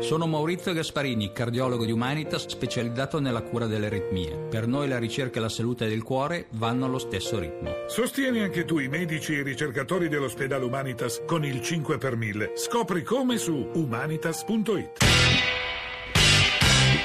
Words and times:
Sono 0.00 0.26
Maurizio 0.26 0.72
Gasparini, 0.72 1.32
cardiologo 1.32 1.84
di 1.84 1.90
Humanitas 1.90 2.46
specializzato 2.46 3.18
nella 3.18 3.42
cura 3.42 3.66
delle 3.66 3.86
aritmie. 3.86 4.46
Per 4.48 4.66
noi 4.66 4.88
la 4.88 4.98
ricerca 4.98 5.38
e 5.38 5.42
la 5.42 5.48
salute 5.48 5.88
del 5.88 6.02
cuore 6.02 6.46
vanno 6.52 6.86
allo 6.86 6.98
stesso 6.98 7.38
ritmo. 7.38 7.74
Sostieni 7.88 8.40
anche 8.40 8.64
tu 8.64 8.78
i 8.78 8.88
medici 8.88 9.34
e 9.34 9.40
i 9.40 9.42
ricercatori 9.42 10.08
dell'ospedale 10.08 10.64
Humanitas 10.64 11.22
con 11.26 11.44
il 11.44 11.60
5 11.60 11.98
per 11.98 12.16
1000. 12.16 12.52
Scopri 12.54 13.02
come 13.02 13.38
su 13.38 13.70
humanitas.it. 13.74 15.04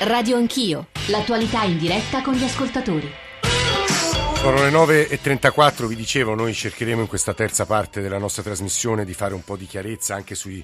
Radio 0.02 0.38
Anch'io, 0.38 0.88
l'attualità 1.08 1.64
in 1.64 1.80
diretta 1.80 2.22
con 2.22 2.34
gli 2.34 2.44
ascoltatori. 2.44 3.12
Sono 4.36 4.62
le 4.62 4.70
9.34, 4.70 5.86
vi 5.86 5.96
dicevo, 5.96 6.36
noi 6.36 6.54
cercheremo 6.54 7.02
in 7.02 7.08
questa 7.08 7.34
terza 7.34 7.66
parte 7.66 8.02
della 8.02 8.18
nostra 8.18 8.44
trasmissione 8.44 9.04
di 9.04 9.14
fare 9.14 9.34
un 9.34 9.44
po' 9.44 9.56
di 9.56 9.66
chiarezza 9.66 10.16
anche 10.16 10.36
sui 10.36 10.64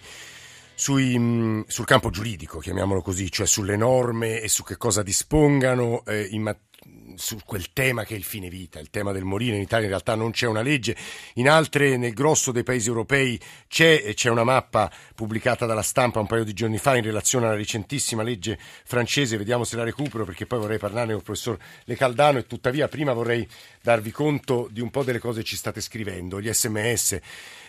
sui, 0.79 1.19
mh, 1.19 1.65
sul 1.67 1.83
campo 1.83 2.09
giuridico, 2.09 2.59
chiamiamolo 2.59 3.01
così, 3.01 3.29
cioè 3.29 3.45
sulle 3.45 3.75
norme 3.75 4.39
e 4.39 4.47
su 4.47 4.63
che 4.63 4.77
cosa 4.77 5.03
dispongano 5.03 6.05
eh, 6.05 6.25
in, 6.31 6.43
materia 6.43 6.67
su 7.15 7.37
quel 7.45 7.73
tema 7.73 8.05
che 8.05 8.13
è 8.13 8.17
il 8.17 8.23
fine 8.23 8.49
vita, 8.49 8.79
il 8.79 8.89
tema 8.89 9.11
del 9.11 9.25
morire. 9.25 9.57
In 9.57 9.61
Italia 9.61 9.85
in 9.85 9.91
realtà 9.91 10.15
non 10.15 10.31
c'è 10.31 10.47
una 10.47 10.61
legge, 10.61 10.95
in 11.33 11.49
altre, 11.49 11.97
nel 11.97 12.13
grosso 12.13 12.51
dei 12.51 12.63
paesi 12.63 12.87
europei, 12.87 13.39
c'è, 13.67 14.13
c'è 14.13 14.29
una 14.29 14.45
mappa 14.45 14.89
pubblicata 15.15 15.65
dalla 15.65 15.81
stampa 15.81 16.19
un 16.19 16.27
paio 16.27 16.45
di 16.45 16.53
giorni 16.53 16.77
fa 16.77 16.95
in 16.95 17.03
relazione 17.03 17.45
alla 17.45 17.55
recentissima 17.55 18.23
legge 18.23 18.57
francese. 18.85 19.37
Vediamo 19.37 19.65
se 19.65 19.75
la 19.75 19.83
recupero 19.83 20.23
perché 20.23 20.45
poi 20.45 20.59
vorrei 20.59 20.77
parlarne 20.77 21.11
con 21.11 21.17
il 21.17 21.23
professor 21.23 21.57
Le 21.83 21.95
Caldano 21.95 22.37
e 22.37 22.47
tuttavia 22.47 22.87
prima 22.87 23.11
vorrei 23.11 23.45
darvi 23.81 24.11
conto 24.11 24.67
di 24.71 24.81
un 24.81 24.89
po' 24.89 25.03
delle 25.03 25.19
cose 25.19 25.41
che 25.41 25.45
ci 25.45 25.55
state 25.55 25.81
scrivendo, 25.81 26.41
gli 26.41 26.51
sms 26.51 27.19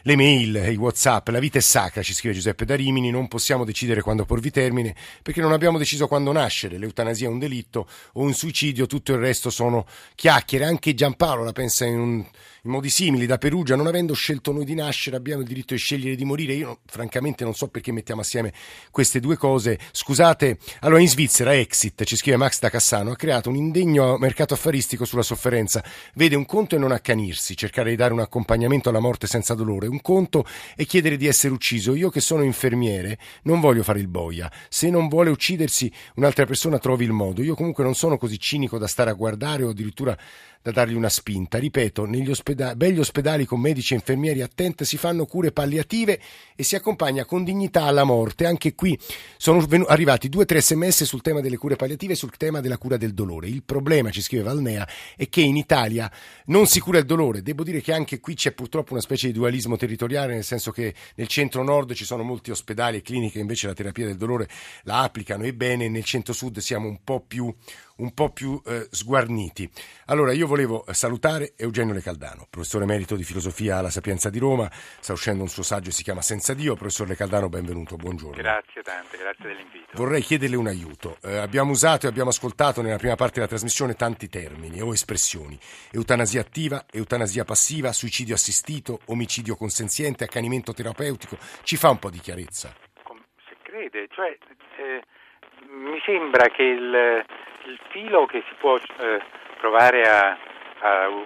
le 0.03 0.17
mail, 0.17 0.55
i 0.71 0.77
whatsapp, 0.77 1.29
la 1.29 1.39
vita 1.39 1.59
è 1.59 1.61
sacra, 1.61 2.03
ci 2.03 2.15
scrive 2.15 2.35
Giuseppe 2.35 2.65
da 2.65 2.75
Rimini, 2.75 3.11
non 3.11 3.29
possiamo 3.29 3.65
decidere 3.65 4.01
quando 4.01 4.25
porvi 4.25 4.51
termine 4.51 4.95
perché 5.23 5.41
non 5.41 5.53
abbiamo 5.53 5.79
deciso 5.79 6.07
quando 6.07 6.33
nascere, 6.33 6.79
l'eutanasia 6.79 7.27
è 7.27 7.31
un 7.31 7.39
delitto 7.39 7.87
o 8.15 8.23
un 8.23 8.33
suicidio, 8.33 8.87
tutto 8.87 9.13
il 9.13 9.19
resto 9.19 9.51
sono 9.51 9.87
chiacchiere, 10.15 10.65
anche 10.65 10.95
Giampaolo 10.95 11.45
la 11.45 11.53
pensa 11.53 11.85
in 11.85 11.99
un 11.99 12.25
in 12.63 12.71
modi 12.71 12.91
simili 12.91 13.27
da 13.27 13.39
Perugia, 13.39 13.77
non 13.77 13.87
avendo 13.87 14.13
scelto 14.13 14.53
noi 14.53 14.65
di 14.65 14.75
nascere, 14.75 15.17
abbiamo 15.17 15.41
il 15.41 15.49
diritto 15.49 15.73
di 15.73 15.81
scegliere 15.81 16.15
di 16.15 16.25
morire. 16.25 16.53
Io 16.53 16.81
francamente 16.87 17.45
non 17.45 17.55
so 17.55 17.69
perché 17.69 17.93
mettiamo 17.93 18.21
assieme 18.21 18.53
queste 18.91 19.21
due 19.21 19.37
cose. 19.37 19.79
Scusate, 19.93 20.59
allora 20.81 21.01
in 21.01 21.09
Svizzera 21.09 21.55
Exit, 21.55 22.05
ci 22.05 22.17
scrive 22.17 22.37
Max 22.37 22.59
da 22.61 22.69
Cassano, 22.69 23.13
ha 23.13 23.17
creato 23.17 23.49
un 23.49 23.57
indegno 23.57 24.19
mercato 24.19 24.55
affaristico 24.55 25.05
sulla 25.05 25.23
sofferenza. 25.23 25.83
Vede 26.15 26.37
un 26.37 26.45
conto 26.45 26.77
è 26.77 26.79
non 26.79 26.93
accanirsi, 26.93 27.57
cercare 27.57 27.91
di 27.91 27.97
dare 27.97 28.13
un 28.13 28.21
accompagnamento 28.21 28.91
alla 28.91 29.01
morte 29.01 29.27
senza 29.27 29.55
dolore, 29.55 29.87
un 29.87 30.01
conto 30.01 30.45
è 30.77 30.85
chiedere 30.85 31.17
di 31.17 31.27
essere 31.27 31.55
ucciso. 31.55 31.95
Io 31.95 32.11
che 32.11 32.21
sono 32.21 32.43
infermiere 32.43 33.19
non 33.45 33.61
voglio 33.61 33.83
fare 33.83 34.01
il 34.01 34.09
boia. 34.09 34.51
Se 34.69 34.91
non 34.91 35.09
vuole 35.09 35.31
uccidersi, 35.31 35.91
un'altra 36.17 36.45
persona 36.45 36.79
trovi 36.79 37.05
il 37.05 37.13
modo. 37.13 37.43
Io 37.43 37.55
comunque 37.55 37.85
non 37.85 37.95
sono 37.95 38.19
così 38.19 38.39
cinico 38.39 38.77
da 38.77 38.87
stare 38.87 39.11
a 39.11 39.15
guardare 39.15 39.65
o 39.65 39.71
addirittura 39.71 40.17
da 40.63 40.71
dargli 40.71 40.95
una 40.95 41.09
spinta. 41.09 41.59
Ripeto, 41.59 42.05
negli 42.05 42.31
ospedali, 42.31 42.77
begli 42.77 42.99
ospedali 42.99 43.47
con 43.47 43.61
medici 43.61 43.95
e 43.95 43.97
infermieri 43.97 44.43
attenti 44.43 44.85
si 44.85 44.97
fanno 44.97 45.25
cure 45.25 45.53
palliative 45.53 46.21
e 46.55 46.63
si 46.63 46.77
accompagna 46.77 47.25
con 47.25 47.45
dignità 47.45 47.85
alla 47.85 48.05
morte. 48.05 48.45
Anche 48.45 48.75
qui 48.75 48.99
sono 49.37 49.67
arrivati 49.87 50.29
due 50.29 50.43
o 50.43 50.47
tre 50.47 50.61
sms 50.61 51.05
sul 51.05 51.23
tema 51.23 51.41
delle 51.41 51.57
cure 51.57 51.77
palliative 51.77 52.13
e 52.13 52.17
sul 52.17 52.37
tema 52.37 52.61
della 52.61 52.79
cura 52.79 52.97
del 52.97 53.15
dolore. 53.15 53.49
Il 53.49 53.63
problema, 53.63 54.11
ci 54.11 54.21
scrive 54.21 54.43
Valnea, 54.43 54.87
è 55.17 55.29
che 55.29 55.41
in 55.41 55.57
Italia 55.57 56.11
non 56.47 56.67
si 56.67 56.79
cura 56.81 56.99
il 56.99 57.07
dolore. 57.07 57.43
Devo 57.43 57.65
dire 57.65 57.81
che 57.81 57.93
anche 57.93 58.21
qui 58.21 58.35
c'è 58.35 58.53
purtroppo 58.53 58.93
una 58.93 59.03
specie 59.03 59.29
di 59.29 59.33
dualismo 59.33 59.77
territoriale, 59.77 60.35
nel 60.35 60.45
senso 60.45 60.71
che 60.73 60.95
nel 61.15 61.27
centro-nord 61.27 61.95
ci 61.95 62.05
sono 62.05 62.23
molti 62.23 62.51
ospedali 62.51 62.99
e 62.99 63.03
cliniche 63.03 63.31
che 63.31 63.39
invece 63.39 63.67
la 63.67 63.75
terapia 63.75 64.07
del 64.07 64.17
dolore 64.17 64.49
la 64.83 65.03
applicano 65.03 65.45
e 65.45 65.55
bene, 65.55 65.89
nel 65.89 66.05
centro-sud 66.05 66.59
siamo 66.59 66.89
un 66.89 67.03
po' 67.03 67.21
più 67.21 67.55
un 68.01 68.15
po' 68.15 68.31
più 68.31 68.61
eh, 68.65 68.89
sguarniti. 68.91 69.71
Allora, 70.07 70.33
io 70.33 70.47
volevo 70.51 70.85
salutare 70.91 71.53
Eugenio 71.57 71.95
Le 71.95 72.03
Caldano, 72.03 72.49
professore 72.51 72.83
emerito 72.83 73.15
di 73.15 73.23
filosofia 73.23 73.79
alla 73.79 73.89
Sapienza 73.89 74.31
di 74.31 74.41
Roma, 74.41 74.69
sta 74.73 75.13
uscendo 75.13 75.45
un 75.45 75.49
suo 75.49 75.63
saggio, 75.63 75.93
si 75.93 76.03
chiama 76.03 76.23
Senza 76.23 76.55
Dio. 76.55 76.75
Professor 76.75 77.07
Le 77.07 77.15
Caldano, 77.15 77.49
benvenuto, 77.49 77.95
buongiorno. 77.95 78.35
Grazie 78.35 78.83
tante, 78.83 79.17
grazie 79.17 79.47
dell'invito. 79.47 79.87
Vorrei 79.93 80.23
chiederle 80.23 80.57
un 80.57 80.67
aiuto. 80.67 81.19
Eh, 81.23 81.37
abbiamo 81.37 81.71
usato 81.71 82.07
e 82.07 82.09
abbiamo 82.09 82.31
ascoltato 82.31 82.83
nella 82.83 82.97
prima 82.97 83.15
parte 83.15 83.35
della 83.35 83.47
trasmissione 83.47 83.95
tanti 83.95 84.29
termini 84.29 84.81
o 84.81 84.93
espressioni. 84.93 85.57
Eutanasia 85.93 86.41
attiva, 86.41 86.85
eutanasia 86.91 87.45
passiva, 87.45 87.93
suicidio 87.93 88.35
assistito, 88.35 88.99
omicidio 89.07 89.55
consenziente, 89.55 90.25
accanimento 90.25 90.73
terapeutico. 90.73 91.37
Ci 91.63 91.77
fa 91.77 91.91
un 91.91 92.01
po' 92.01 92.11
di 92.11 92.19
chiarezza. 92.19 92.75
Se 93.47 93.55
crede, 93.63 94.09
cioè 94.11 94.37
eh, 94.79 95.01
mi 95.69 96.01
sembra 96.05 96.49
che 96.49 96.63
il 96.65 97.25
il 97.67 97.79
filo 97.91 98.27
che 98.27 98.43
si 98.49 98.55
può 98.59 98.77
eh, 98.77 99.21
provare 99.61 100.03
a, 100.09 100.39
a, 100.81 101.05
a, 101.05 101.09
a, 101.09 101.21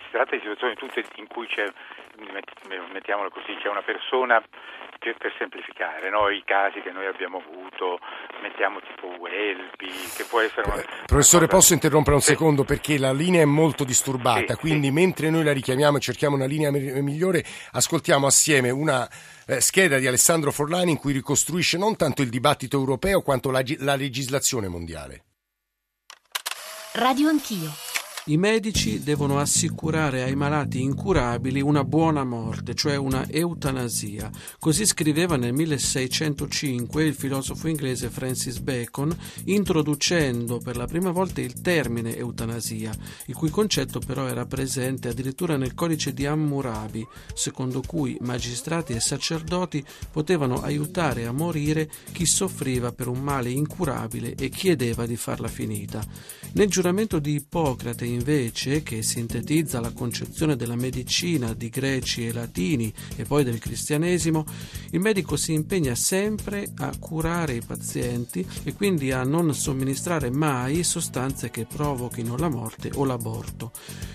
si 0.00 0.10
tratta 0.10 0.34
di 0.34 0.40
situazioni 0.40 0.74
tutte 0.74 1.04
in 1.16 1.26
cui 1.28 1.46
c'è 1.46 1.70
mettiamolo 2.92 3.28
così, 3.28 3.54
c'è 3.60 3.68
una 3.68 3.82
persona 3.82 4.42
per, 4.98 5.16
per 5.18 5.34
semplificare, 5.36 6.08
no? 6.08 6.30
i 6.30 6.42
casi 6.44 6.80
che 6.80 6.90
noi 6.90 7.06
abbiamo 7.06 7.42
avuto, 7.44 7.98
mettiamo 8.40 8.80
tipo 8.80 9.08
Welby, 9.18 9.92
che 10.16 10.24
può 10.24 10.40
essere 10.40 10.62
una... 10.70 10.82
Professore, 11.04 11.46
posso 11.46 11.74
interrompere 11.74 12.14
un 12.16 12.22
sì. 12.22 12.30
secondo 12.30 12.64
perché 12.64 12.98
la 12.98 13.12
linea 13.12 13.42
è 13.42 13.46
molto 13.46 13.84
disturbata, 13.84 14.54
sì, 14.54 14.60
quindi 14.60 14.86
sì. 14.86 14.92
mentre 14.92 15.28
noi 15.28 15.44
la 15.44 15.52
richiamiamo 15.52 15.98
e 15.98 16.00
cerchiamo 16.00 16.36
una 16.36 16.46
linea 16.46 16.70
migliore, 16.70 17.44
ascoltiamo 17.72 18.26
assieme 18.26 18.70
una 18.70 19.06
eh, 19.46 19.60
scheda 19.60 19.98
di 19.98 20.06
Alessandro 20.06 20.50
Forlani 20.50 20.92
in 20.92 20.98
cui 20.98 21.12
ricostruisce 21.12 21.76
non 21.76 21.96
tanto 21.96 22.22
il 22.22 22.30
dibattito 22.30 22.78
europeo 22.78 23.20
quanto 23.20 23.50
la, 23.50 23.62
la 23.78 23.96
legislazione 23.96 24.68
mondiale. 24.68 25.24
Radio 26.96 27.28
Anch'io. 27.28 27.93
I 28.26 28.38
medici 28.38 29.02
devono 29.02 29.38
assicurare 29.38 30.22
ai 30.22 30.34
malati 30.34 30.80
incurabili 30.80 31.60
una 31.60 31.84
buona 31.84 32.24
morte, 32.24 32.74
cioè 32.74 32.96
una 32.96 33.28
eutanasia. 33.28 34.30
Così 34.58 34.86
scriveva 34.86 35.36
nel 35.36 35.52
1605 35.52 37.04
il 37.04 37.14
filosofo 37.14 37.68
inglese 37.68 38.08
Francis 38.08 38.60
Bacon, 38.60 39.14
introducendo 39.44 40.56
per 40.56 40.78
la 40.78 40.86
prima 40.86 41.10
volta 41.10 41.42
il 41.42 41.60
termine 41.60 42.16
eutanasia, 42.16 42.96
il 43.26 43.34
cui 43.34 43.50
concetto 43.50 43.98
però 43.98 44.26
era 44.26 44.46
presente 44.46 45.08
addirittura 45.08 45.58
nel 45.58 45.74
codice 45.74 46.14
di 46.14 46.24
Hammurabi, 46.24 47.06
secondo 47.34 47.82
cui 47.86 48.16
magistrati 48.22 48.94
e 48.94 49.00
sacerdoti 49.00 49.84
potevano 50.10 50.62
aiutare 50.62 51.26
a 51.26 51.32
morire 51.32 51.90
chi 52.12 52.24
soffriva 52.24 52.90
per 52.90 53.08
un 53.08 53.20
male 53.20 53.50
incurabile 53.50 54.34
e 54.34 54.48
chiedeva 54.48 55.04
di 55.04 55.16
farla 55.16 55.48
finita. 55.48 56.02
Nel 56.54 56.68
giuramento 56.68 57.18
di 57.18 57.34
Ippocrate 57.34 58.12
invece, 58.14 58.82
che 58.82 59.02
sintetizza 59.02 59.80
la 59.80 59.92
concezione 59.92 60.56
della 60.56 60.76
medicina 60.76 61.52
di 61.52 61.68
greci 61.68 62.26
e 62.26 62.32
latini 62.32 62.92
e 63.16 63.24
poi 63.24 63.44
del 63.44 63.58
cristianesimo, 63.58 64.44
il 64.90 65.00
medico 65.00 65.36
si 65.36 65.52
impegna 65.52 65.94
sempre 65.94 66.72
a 66.78 66.92
curare 66.98 67.54
i 67.54 67.62
pazienti 67.64 68.46
e 68.62 68.72
quindi 68.74 69.12
a 69.12 69.24
non 69.24 69.54
somministrare 69.54 70.30
mai 70.30 70.82
sostanze 70.84 71.50
che 71.50 71.66
provochino 71.66 72.36
la 72.36 72.48
morte 72.48 72.90
o 72.94 73.04
l'aborto. 73.04 73.72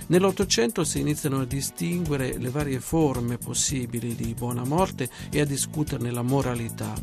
Nell'Ottocento 0.07 0.83
si 0.83 0.99
iniziano 0.99 1.41
a 1.41 1.45
distinguere 1.45 2.37
le 2.37 2.49
varie 2.49 2.79
forme 2.79 3.37
possibili 3.37 4.15
di 4.15 4.33
buona 4.33 4.63
morte 4.63 5.07
e 5.29 5.41
a 5.41 5.45
discuterne 5.45 6.09
la 6.11 6.23
moralità, 6.23 6.93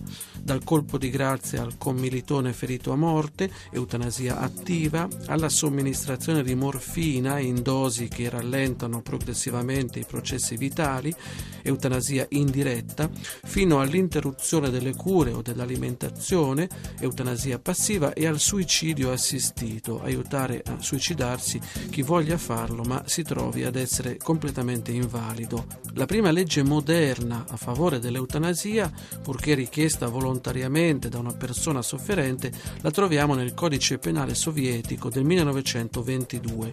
dal 0.43 0.65
colpo 0.65 0.99
di 0.99 1.11
grazia 1.11 1.63
al 1.63 1.79
commilitone 1.79 2.53
ferito 2.53 2.91
a 2.93 2.97
morte, 2.97 3.51
eutanasia 3.71 4.41
attiva, 4.41 5.07
alla 5.27 5.49
somministrazione 5.49 6.43
di 6.43 6.55
morfina 6.55 6.86
in 6.97 7.63
dosi 7.63 8.09
che 8.09 8.31
rallentano 8.31 9.03
progressivamente 9.03 9.99
i 9.99 10.07
processi 10.07 10.57
vitali, 10.57 11.15
eutanasia 11.63 12.27
indiretta, 12.31 13.11
fino 13.45 13.81
all'interruzione 13.81 14.71
delle 14.71 14.95
cure 14.95 15.33
o 15.33 15.43
dell'alimentazione, 15.43 16.69
eutanasia 17.01 17.59
passiva 17.59 18.15
e 18.15 18.27
al 18.27 18.41
suicidio 18.41 19.13
assistito, 19.13 20.01
aiutare 20.01 20.63
a 20.65 20.81
suicidarsi 20.81 21.61
chi 21.91 22.01
voglia 22.03 22.39
farlo 22.39 22.83
ma 22.85 23.03
si 23.07 23.23
trovi 23.23 23.65
ad 23.65 23.77
essere 23.77 24.17
completamente 24.17 24.93
invalido. 24.93 25.67
La 25.95 26.07
prima 26.07 26.31
legge 26.31 26.63
moderna 26.63 27.45
a 27.49 27.57
favore 27.57 27.99
dell'eutanasia, 27.99 28.91
purché 29.23 29.55
richiesta 29.55 30.09
volontariamente 30.09 31.09
da 31.09 31.19
una 31.19 31.35
persona 31.35 31.83
sofferente, 31.83 32.51
la 32.81 32.91
troviamo 32.91 33.35
nel 33.35 33.55
codice 33.55 33.99
penale 33.99 34.35
sovietico 34.35 35.11
del 35.11 35.25
1922. 35.25 36.73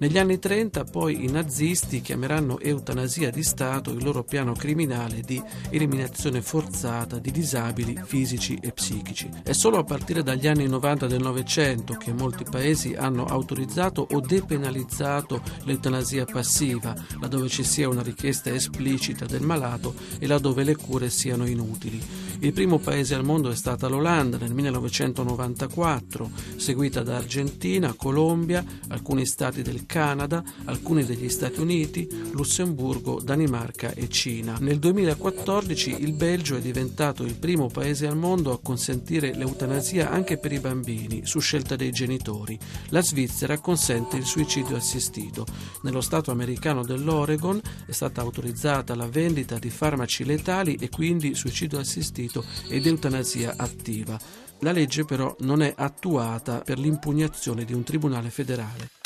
Negli 0.00 0.16
anni 0.16 0.38
30 0.38 0.84
poi 0.84 1.24
i 1.24 1.28
nazisti 1.28 2.00
chiameranno 2.00 2.60
eutanasia 2.60 3.30
di 3.30 3.42
Stato 3.42 3.90
il 3.90 4.04
loro 4.04 4.22
piano 4.22 4.52
criminale 4.52 5.22
di 5.22 5.42
eliminazione 5.70 6.40
forzata 6.40 7.18
di 7.18 7.32
disabili 7.32 8.00
fisici 8.04 8.56
e 8.62 8.70
psichici. 8.70 9.28
È 9.42 9.50
solo 9.50 9.78
a 9.78 9.82
partire 9.82 10.22
dagli 10.22 10.46
anni 10.46 10.68
90 10.68 11.08
del 11.08 11.20
Novecento 11.20 11.94
che 11.94 12.12
molti 12.12 12.44
paesi 12.48 12.94
hanno 12.94 13.24
autorizzato 13.24 14.06
o 14.08 14.20
depenalizzato 14.20 15.42
l'eutanasia 15.64 16.26
passiva, 16.26 16.94
laddove 17.20 17.48
ci 17.48 17.64
sia 17.64 17.88
una 17.88 18.02
richiesta 18.02 18.54
esplicita 18.54 19.26
del 19.26 19.42
malato 19.42 19.94
e 20.20 20.28
laddove 20.28 20.62
le 20.62 20.76
cure 20.76 21.10
siano 21.10 21.44
inutili. 21.44 22.00
Il 22.40 22.52
primo 22.52 22.78
paese 22.78 23.16
al 23.16 23.24
mondo 23.24 23.50
è 23.50 23.56
stata 23.56 23.88
l'Olanda 23.88 24.36
nel 24.36 24.54
1994, 24.54 26.30
seguita 26.54 27.02
da 27.02 27.16
Argentina, 27.16 27.92
Colombia, 27.94 28.64
alcuni 28.86 29.26
stati 29.26 29.62
del 29.62 29.86
Canada, 29.88 30.44
alcuni 30.66 31.02
degli 31.02 31.30
Stati 31.30 31.60
Uniti, 31.60 32.06
Lussemburgo, 32.32 33.20
Danimarca 33.20 33.92
e 33.94 34.08
Cina. 34.08 34.58
Nel 34.60 34.78
2014 34.78 36.02
il 36.02 36.12
Belgio 36.12 36.56
è 36.56 36.60
diventato 36.60 37.24
il 37.24 37.34
primo 37.34 37.68
paese 37.68 38.06
al 38.06 38.16
mondo 38.16 38.52
a 38.52 38.60
consentire 38.60 39.34
l'eutanasia 39.34 40.10
anche 40.10 40.36
per 40.36 40.52
i 40.52 40.60
bambini, 40.60 41.24
su 41.24 41.40
scelta 41.40 41.74
dei 41.74 41.90
genitori. 41.90 42.58
La 42.90 43.00
Svizzera 43.00 43.58
consente 43.58 44.18
il 44.18 44.26
suicidio 44.26 44.76
assistito. 44.76 45.46
Nello 45.82 46.02
stato 46.02 46.30
americano 46.30 46.84
dell'Oregon 46.84 47.58
è 47.86 47.92
stata 47.92 48.20
autorizzata 48.20 48.94
la 48.94 49.08
vendita 49.08 49.58
di 49.58 49.70
farmaci 49.70 50.24
letali 50.24 50.76
e 50.78 50.90
quindi 50.90 51.34
suicidio 51.34 51.78
assistito 51.78 52.44
ed 52.68 52.86
eutanasia 52.86 53.54
attiva. 53.56 54.20
La 54.60 54.72
legge 54.72 55.04
però 55.04 55.34
non 55.40 55.62
è 55.62 55.72
attuata 55.74 56.60
per 56.60 56.78
l'impugnazione 56.78 57.64
di 57.64 57.72
un 57.72 57.84
tribunale 57.84 58.28
federale. 58.28 58.97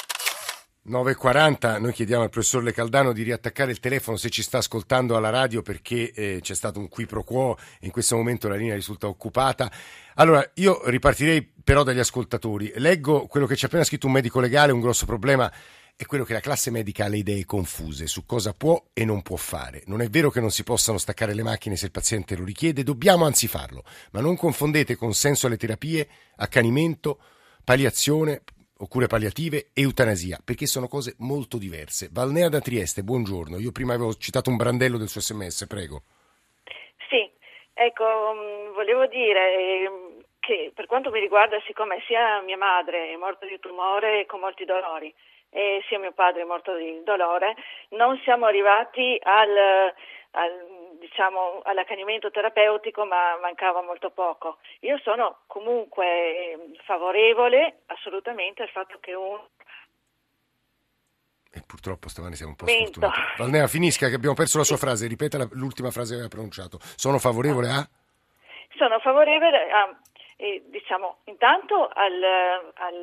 9.40, 0.88 1.80
noi 1.80 1.92
chiediamo 1.92 2.24
al 2.24 2.30
professor 2.30 2.60
Le 2.60 2.72
Caldano 2.72 3.12
di 3.12 3.22
riattaccare 3.22 3.70
il 3.70 3.78
telefono 3.78 4.16
se 4.16 4.30
ci 4.30 4.42
sta 4.42 4.58
ascoltando 4.58 5.16
alla 5.16 5.30
radio 5.30 5.62
perché 5.62 6.10
eh, 6.10 6.38
c'è 6.40 6.54
stato 6.54 6.80
un 6.80 6.88
qui 6.88 7.06
pro 7.06 7.22
quo 7.22 7.56
e 7.78 7.86
in 7.86 7.92
questo 7.92 8.16
momento 8.16 8.48
la 8.48 8.56
linea 8.56 8.74
risulta 8.74 9.06
occupata. 9.06 9.70
Allora, 10.16 10.44
io 10.54 10.82
ripartirei 10.88 11.52
però 11.62 11.84
dagli 11.84 12.00
ascoltatori. 12.00 12.72
Leggo 12.76 13.26
quello 13.26 13.46
che 13.46 13.54
ci 13.54 13.64
ha 13.64 13.68
appena 13.68 13.84
scritto 13.84 14.08
un 14.08 14.12
medico 14.12 14.40
legale, 14.40 14.72
un 14.72 14.80
grosso 14.80 15.06
problema 15.06 15.52
è 15.94 16.04
quello 16.04 16.24
che 16.24 16.32
la 16.32 16.40
classe 16.40 16.72
medica 16.72 17.04
ha 17.04 17.08
le 17.08 17.18
idee 17.18 17.44
confuse 17.44 18.08
su 18.08 18.26
cosa 18.26 18.52
può 18.52 18.82
e 18.92 19.04
non 19.04 19.22
può 19.22 19.36
fare. 19.36 19.84
Non 19.86 20.00
è 20.00 20.08
vero 20.08 20.30
che 20.30 20.40
non 20.40 20.50
si 20.50 20.64
possano 20.64 20.98
staccare 20.98 21.32
le 21.32 21.44
macchine 21.44 21.76
se 21.76 21.84
il 21.84 21.92
paziente 21.92 22.34
lo 22.34 22.42
richiede, 22.42 22.82
dobbiamo 22.82 23.24
anzi 23.24 23.46
farlo, 23.46 23.84
ma 24.10 24.20
non 24.20 24.36
confondete 24.36 24.96
consenso 24.96 25.46
alle 25.46 25.58
terapie, 25.58 26.08
accanimento, 26.34 27.20
palliazione 27.62 28.42
o 28.82 28.88
cure 28.88 29.06
palliative 29.06 29.70
eutanasia, 29.74 30.38
perché 30.44 30.66
sono 30.66 30.88
cose 30.88 31.14
molto 31.20 31.56
diverse. 31.56 32.08
Valnea 32.10 32.48
da 32.48 32.58
Trieste, 32.58 33.02
buongiorno. 33.02 33.58
Io 33.58 33.70
prima 33.70 33.94
avevo 33.94 34.12
citato 34.14 34.50
un 34.50 34.56
brandello 34.56 34.98
del 34.98 35.06
suo 35.06 35.20
sms, 35.20 35.66
prego. 35.68 36.02
Sì, 37.08 37.30
ecco, 37.72 38.04
mm, 38.34 38.74
volevo 38.74 39.06
dire 39.06 39.54
ehm, 39.54 40.24
che 40.40 40.72
per 40.74 40.86
quanto 40.86 41.10
mi 41.10 41.20
riguarda, 41.20 41.62
siccome 41.64 42.02
sia 42.06 42.42
mia 42.42 42.56
madre 42.56 43.12
è 43.12 43.16
morta 43.16 43.46
di 43.46 43.58
tumore 43.60 44.26
con 44.26 44.40
molti 44.40 44.64
dolori, 44.64 45.14
e 45.48 45.84
sia 45.86 46.00
mio 46.00 46.12
padre 46.12 46.42
è 46.42 46.44
morto 46.44 46.74
di 46.74 47.02
dolore, 47.04 47.54
non 47.90 48.18
siamo 48.24 48.46
arrivati 48.46 49.16
al, 49.22 49.94
al, 50.32 50.52
diciamo, 51.02 51.62
all'accanimento 51.64 52.30
terapeutico, 52.30 53.04
ma 53.04 53.36
mancava 53.40 53.82
molto 53.82 54.10
poco. 54.10 54.58
Io 54.80 54.98
sono 55.02 55.40
comunque 55.48 56.70
favorevole 56.84 57.82
assolutamente 57.86 58.62
al 58.62 58.68
fatto 58.70 58.98
che 59.00 59.12
uno 59.12 59.48
e 61.54 61.60
purtroppo 61.66 62.08
stamani 62.08 62.34
siamo 62.34 62.52
un 62.52 62.56
po' 62.56 62.66
sfortunati. 62.66 63.20
Valnea, 63.36 63.66
finisca 63.66 64.08
che 64.08 64.14
abbiamo 64.14 64.34
perso 64.34 64.56
la 64.56 64.64
sua 64.64 64.78
frase, 64.78 65.06
ripeta 65.06 65.36
l'ultima 65.50 65.90
frase 65.90 66.14
che 66.14 66.20
aveva 66.20 66.32
pronunciato. 66.32 66.78
Sono 66.96 67.18
favorevole 67.18 67.68
a? 67.68 67.86
Sono 68.78 68.98
favorevole 69.00 69.70
a, 69.70 69.94
eh, 70.36 70.62
diciamo, 70.70 71.18
intanto 71.24 71.90
al, 71.92 72.22
al 72.72 73.02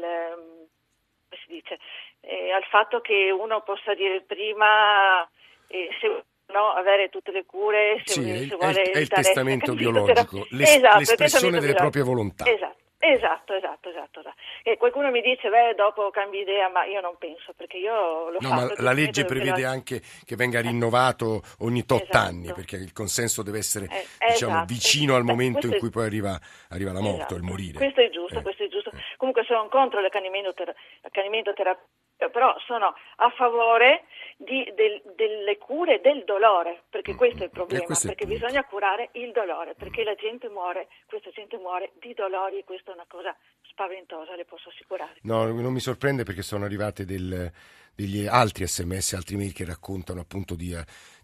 come 1.29 1.41
si 1.45 1.51
dice, 1.51 1.77
eh, 2.21 2.51
al 2.51 2.63
fatto 2.63 3.01
che 3.01 3.29
uno 3.29 3.61
possa 3.61 3.93
dire 3.93 4.21
prima 4.21 5.21
eh, 5.67 5.89
se 6.01 6.23
no, 6.53 6.71
avere 6.71 7.09
tutte 7.09 7.31
le 7.31 7.45
cure, 7.45 8.01
se, 8.05 8.21
sì, 8.21 8.47
se 8.47 8.55
vuole 8.55 8.81
è, 8.81 8.91
è 8.91 8.99
il 8.99 9.07
testamento 9.07 9.73
biologico, 9.75 10.45
l'es- 10.49 10.75
esatto, 10.77 10.97
l'espressione 10.99 11.59
delle 11.59 11.73
proprie 11.73 12.03
volontà. 12.03 12.45
Esatto. 12.45 12.77
Esatto, 13.01 13.53
esatto, 13.53 13.89
esatto. 13.89 14.33
E 14.61 14.75
qualcuno 14.75 15.09
mi 15.09 15.21
dice, 15.21 15.47
beh, 15.47 15.73
dopo 15.73 16.09
cambi 16.09 16.39
idea, 16.39 16.67
ma 16.67 16.83
io 16.83 16.99
non 16.99 17.15
penso, 17.17 17.53
perché 17.55 17.77
io 17.77 18.29
lo 18.29 18.37
no. 18.41 18.49
Ma 18.49 18.73
la 18.75 18.91
legge 18.91 19.23
prevede 19.23 19.61
lo... 19.61 19.69
anche 19.69 20.01
che 20.25 20.35
venga 20.35 20.59
rinnovato 20.59 21.41
ogni 21.59 21.85
tot 21.85 22.01
esatto. 22.01 22.17
anni, 22.17 22.51
perché 22.51 22.75
il 22.75 22.91
consenso 22.91 23.41
deve 23.41 23.59
essere 23.59 23.85
eh, 23.85 24.31
diciamo, 24.31 24.51
esatto. 24.51 24.73
vicino 24.73 25.15
al 25.15 25.23
momento 25.23 25.67
in 25.67 25.77
cui 25.77 25.89
poi 25.89 26.05
arriva, 26.05 26.37
arriva 26.69 26.91
la 26.91 26.99
morte, 26.99 27.19
esatto. 27.19 27.35
il 27.35 27.43
morire. 27.43 27.77
Questo 27.77 28.01
è 28.01 28.09
giusto, 28.09 28.39
eh. 28.39 28.41
questo 28.41 28.63
è 28.63 28.67
giusto. 28.67 28.89
Eh. 28.89 28.99
Comunque 29.15 29.45
sono 29.45 29.69
contro 29.69 30.01
l'accanimento, 30.01 30.53
ter- 30.53 30.75
l'accanimento 31.01 31.53
terapeutico 31.53 32.07
però 32.27 32.53
sono 32.65 32.93
a 33.15 33.29
favore 33.29 34.03
di, 34.35 34.69
del, 34.75 35.01
delle 35.15 35.57
cure 35.57 36.01
del 36.01 36.23
dolore, 36.25 36.83
perché 36.89 37.15
questo 37.15 37.43
è 37.43 37.45
il 37.45 37.51
problema, 37.51 37.85
è 37.85 38.05
perché 38.05 38.23
il 38.23 38.29
bisogna 38.29 38.63
curare 38.65 39.09
il 39.13 39.31
dolore, 39.31 39.75
perché 39.75 40.03
la 40.03 40.15
gente 40.15 40.49
muore, 40.49 40.87
questa 41.05 41.29
gente 41.29 41.57
muore 41.57 41.91
di 41.99 42.13
dolori 42.13 42.59
e 42.59 42.63
questa 42.65 42.91
è 42.91 42.93
una 42.93 43.05
cosa 43.07 43.35
spaventosa, 43.69 44.35
le 44.35 44.45
posso 44.45 44.69
assicurare. 44.69 45.15
No, 45.21 45.45
non 45.45 45.71
mi 45.71 45.79
sorprende 45.79 46.23
perché 46.23 46.41
sono 46.41 46.65
arrivate 46.65 47.05
del, 47.05 47.51
degli 47.95 48.25
altri 48.25 48.67
sms, 48.67 49.13
altri 49.13 49.37
mail 49.37 49.53
che 49.53 49.65
raccontano 49.65 50.21
appunto 50.21 50.55
di, 50.55 50.75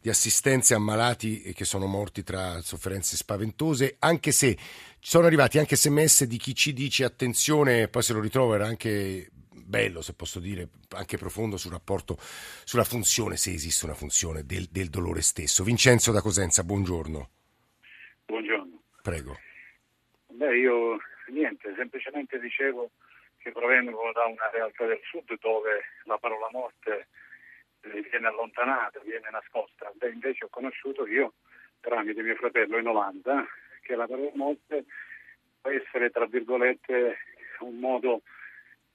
di 0.02 0.10
assistenze 0.10 0.74
a 0.74 0.80
malati 0.80 1.54
che 1.54 1.66
sono 1.66 1.86
morti 1.86 2.24
tra 2.24 2.62
sofferenze 2.62 3.18
spaventose, 3.18 3.98
anche 4.00 4.32
se 4.32 4.58
sono 5.00 5.26
arrivati 5.26 5.58
anche 5.58 5.76
sms 5.76 6.24
di 6.24 6.38
chi 6.38 6.56
ci 6.56 6.74
dice 6.74 7.04
attenzione, 7.04 7.88
poi 7.88 8.02
se 8.02 8.14
lo 8.14 8.20
ritrovo 8.20 8.56
era 8.56 8.66
anche 8.66 9.30
bello, 9.76 10.02
se 10.02 10.14
posso 10.14 10.40
dire, 10.40 10.70
anche 10.96 11.18
profondo 11.18 11.58
sul 11.58 11.74
rapporto, 11.74 12.16
sulla 12.18 12.86
funzione, 12.86 13.36
se 13.36 13.52
esiste 13.52 13.84
una 13.84 13.94
funzione 13.94 14.46
del, 14.46 14.68
del 14.72 14.88
dolore 14.90 15.22
stesso. 15.22 15.66
Vincenzo 15.66 16.14
da 16.14 16.22
Cosenza, 16.22 16.64
buongiorno. 16.64 17.30
Buongiorno. 18.26 18.82
Prego. 19.02 19.36
Beh, 20.28 20.58
io 20.58 20.98
niente, 21.28 21.74
semplicemente 21.76 22.40
dicevo 22.40 22.92
che 23.38 23.52
provengo 23.52 24.12
da 24.14 24.24
una 24.26 24.50
realtà 24.50 24.86
del 24.86 25.02
sud 25.04 25.38
dove 25.42 25.84
la 26.06 26.18
parola 26.18 26.48
morte 26.52 27.08
eh, 27.82 28.02
viene 28.10 28.28
allontanata, 28.28 29.02
viene 29.04 29.30
nascosta. 29.30 29.92
Beh, 29.94 30.10
invece 30.10 30.46
ho 30.46 30.50
conosciuto 30.50 31.06
io, 31.06 31.34
tramite 31.82 32.24
mio 32.24 32.36
fratello 32.36 32.78
in 32.78 32.88
Olanda, 32.88 33.46
che 33.82 33.96
la 33.96 34.08
parola 34.08 34.32
morte 34.36 34.86
può 35.60 35.70
essere, 35.70 36.12
tra 36.12 36.26
virgolette, 36.26 37.18
un 37.60 37.78
modo 37.78 38.22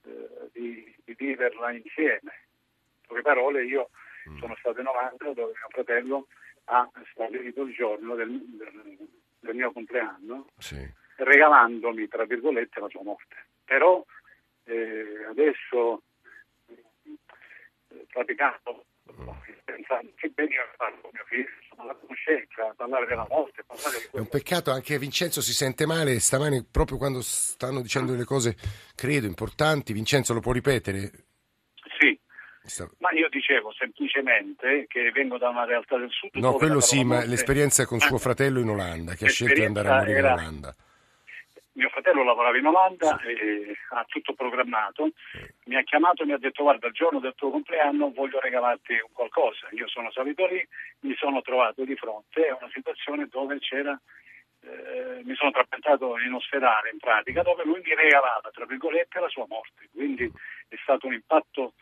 eh, 0.04 0.50
di, 0.52 0.94
di, 1.04 1.14
viverla 1.16 1.72
insieme. 1.72 2.46
In 3.00 3.06
poche 3.06 3.22
parole, 3.22 3.64
io 3.64 3.90
mm. 4.28 4.38
sono 4.38 4.56
stato 4.58 4.80
in 4.80 4.86
Olanda 4.86 5.32
dove 5.32 5.52
mio 5.52 5.68
fratello 5.68 6.26
ha 6.64 6.88
stabilito 7.12 7.62
il 7.62 7.74
giorno 7.74 8.14
del, 8.14 8.30
del, 8.30 9.08
del 9.40 9.54
mio 9.54 9.72
compleanno, 9.72 10.46
sì. 10.58 10.88
regalandomi, 11.16 12.08
tra 12.08 12.24
virgolette, 12.24 12.80
la 12.80 12.88
sua 12.88 13.02
morte. 13.02 13.36
Però 13.64 14.04
eh, 14.64 15.24
adesso, 15.28 16.02
eh, 16.66 18.06
praticando 18.08 18.84
che 20.16 20.28
bene 20.30 20.54
io 20.54 20.62
farlo 20.76 21.00
con 21.00 21.10
mio 21.12 21.24
figlio, 21.26 21.84
la 21.84 21.94
conoscenza, 21.94 22.74
parlare 22.76 23.06
della 23.06 23.26
morte, 23.28 23.64
parlare 23.64 23.98
di 23.98 24.16
È 24.16 24.20
un 24.20 24.28
peccato, 24.28 24.70
anche 24.70 24.98
Vincenzo 24.98 25.40
si 25.40 25.52
sente 25.52 25.86
male 25.86 26.20
stamani 26.20 26.64
proprio 26.70 26.98
quando 26.98 27.20
stanno 27.22 27.80
dicendo 27.80 28.12
delle 28.12 28.24
cose, 28.24 28.56
credo, 28.94 29.26
importanti. 29.26 29.92
Vincenzo 29.92 30.34
lo 30.34 30.40
può 30.40 30.52
ripetere? 30.52 31.10
Sì. 31.98 32.18
Ma 32.98 33.10
io 33.12 33.28
dicevo 33.30 33.72
semplicemente 33.72 34.84
che 34.86 35.10
vengo 35.10 35.38
da 35.38 35.48
una 35.48 35.64
realtà 35.64 35.98
del 35.98 36.10
sud. 36.10 36.30
No, 36.34 36.52
quello 36.52 36.80
sì, 36.80 37.02
ma 37.02 37.24
l'esperienza 37.24 37.84
con 37.86 37.98
suo 37.98 38.18
fratello 38.18 38.60
in 38.60 38.68
Olanda, 38.68 39.14
che 39.14 39.24
ha 39.24 39.28
scelto 39.28 39.54
di 39.54 39.64
andare 39.64 39.88
a 39.88 39.96
morire 39.96 40.18
in 40.20 40.24
Olanda 40.24 40.74
mio 41.80 41.88
fratello 41.88 42.22
lavorava 42.22 42.58
in 42.58 42.66
Olanda 42.66 43.18
e 43.22 43.74
ha 43.90 44.04
tutto 44.06 44.34
programmato, 44.34 45.10
mi 45.64 45.76
ha 45.76 45.82
chiamato 45.82 46.22
e 46.22 46.26
mi 46.26 46.32
ha 46.32 46.38
detto 46.38 46.62
guarda 46.62 46.86
il 46.86 46.92
giorno 46.92 47.20
del 47.20 47.34
tuo 47.34 47.50
compleanno 47.50 48.12
voglio 48.12 48.38
regalarti 48.38 49.00
qualcosa, 49.12 49.66
io 49.72 49.88
sono 49.88 50.10
salito 50.12 50.46
lì, 50.46 50.62
mi 51.00 51.14
sono 51.16 51.40
trovato 51.40 51.84
di 51.84 51.96
fronte 51.96 52.48
a 52.48 52.58
una 52.60 52.70
situazione 52.72 53.26
dove 53.28 53.58
c'era, 53.60 53.98
eh, 54.62 55.22
mi 55.24 55.34
sono 55.34 55.50
trapiantato 55.50 56.18
in 56.18 56.34
ospedale 56.34 56.90
in 56.90 56.98
pratica, 56.98 57.42
dove 57.42 57.64
lui 57.64 57.80
mi 57.82 57.94
regalava 57.94 58.50
tra 58.52 58.66
virgolette 58.66 59.18
la 59.18 59.28
sua 59.28 59.46
morte, 59.48 59.88
quindi 59.90 60.30
è 60.68 60.76
stato 60.82 61.06
un 61.06 61.14
impatto 61.14 61.72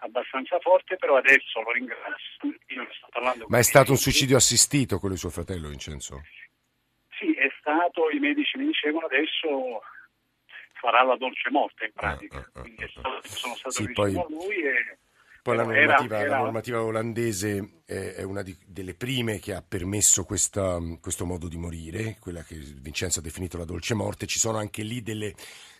abbastanza 0.00 0.60
forte, 0.60 0.94
però 0.96 1.16
adesso 1.16 1.60
lo 1.62 1.72
ringrazio. 1.72 2.54
Io 2.68 2.86
sto 2.92 3.08
parlando 3.10 3.46
Ma 3.48 3.58
è 3.58 3.64
stato 3.64 3.90
un 3.90 3.96
suicidio 3.96 4.36
assistito 4.36 5.00
quello 5.00 5.14
di 5.14 5.20
suo 5.20 5.30
fratello 5.30 5.68
Vincenzo? 5.68 6.22
È 7.68 7.74
stato, 7.74 8.10
i 8.10 8.18
medici 8.18 8.56
mi 8.56 8.66
dicevano 8.66 9.06
adesso 9.06 9.82
farà 10.80 11.02
la 11.02 11.16
dolce 11.16 11.50
morte 11.50 11.84
in 11.84 11.92
pratica. 11.92 12.38
Ah, 12.38 12.40
ah, 12.40 12.50
ah, 12.54 12.60
Quindi 12.62 12.86
stato, 12.88 13.20
sono 13.24 13.54
stato 13.54 13.70
sì, 13.70 13.86
vicino 13.86 14.06
poi... 14.06 14.16
a 14.16 14.26
lui 14.28 14.62
e 14.62 14.98
Poi 15.42 15.56
la 15.56 15.64
normativa, 15.64 16.16
era, 16.16 16.24
era... 16.24 16.36
La 16.36 16.42
normativa 16.44 16.82
olandese 16.82 17.82
è 17.84 18.22
una 18.22 18.42
di, 18.42 18.56
delle 18.66 18.94
prime 18.94 19.38
che 19.38 19.52
ha 19.52 19.62
permesso 19.66 20.24
questa, 20.24 20.78
questo 21.00 21.26
modo 21.26 21.46
di 21.46 21.58
morire, 21.58 22.16
quella 22.20 22.42
che 22.42 22.56
Vincenzo 22.56 23.18
ha 23.18 23.22
definito 23.22 23.58
la 23.58 23.64
dolce 23.64 23.94
morte. 23.94 24.26
Ci 24.26 24.38
sono 24.38 24.56
anche 24.56 24.82
lì 24.82 25.02
delle, 25.02 25.34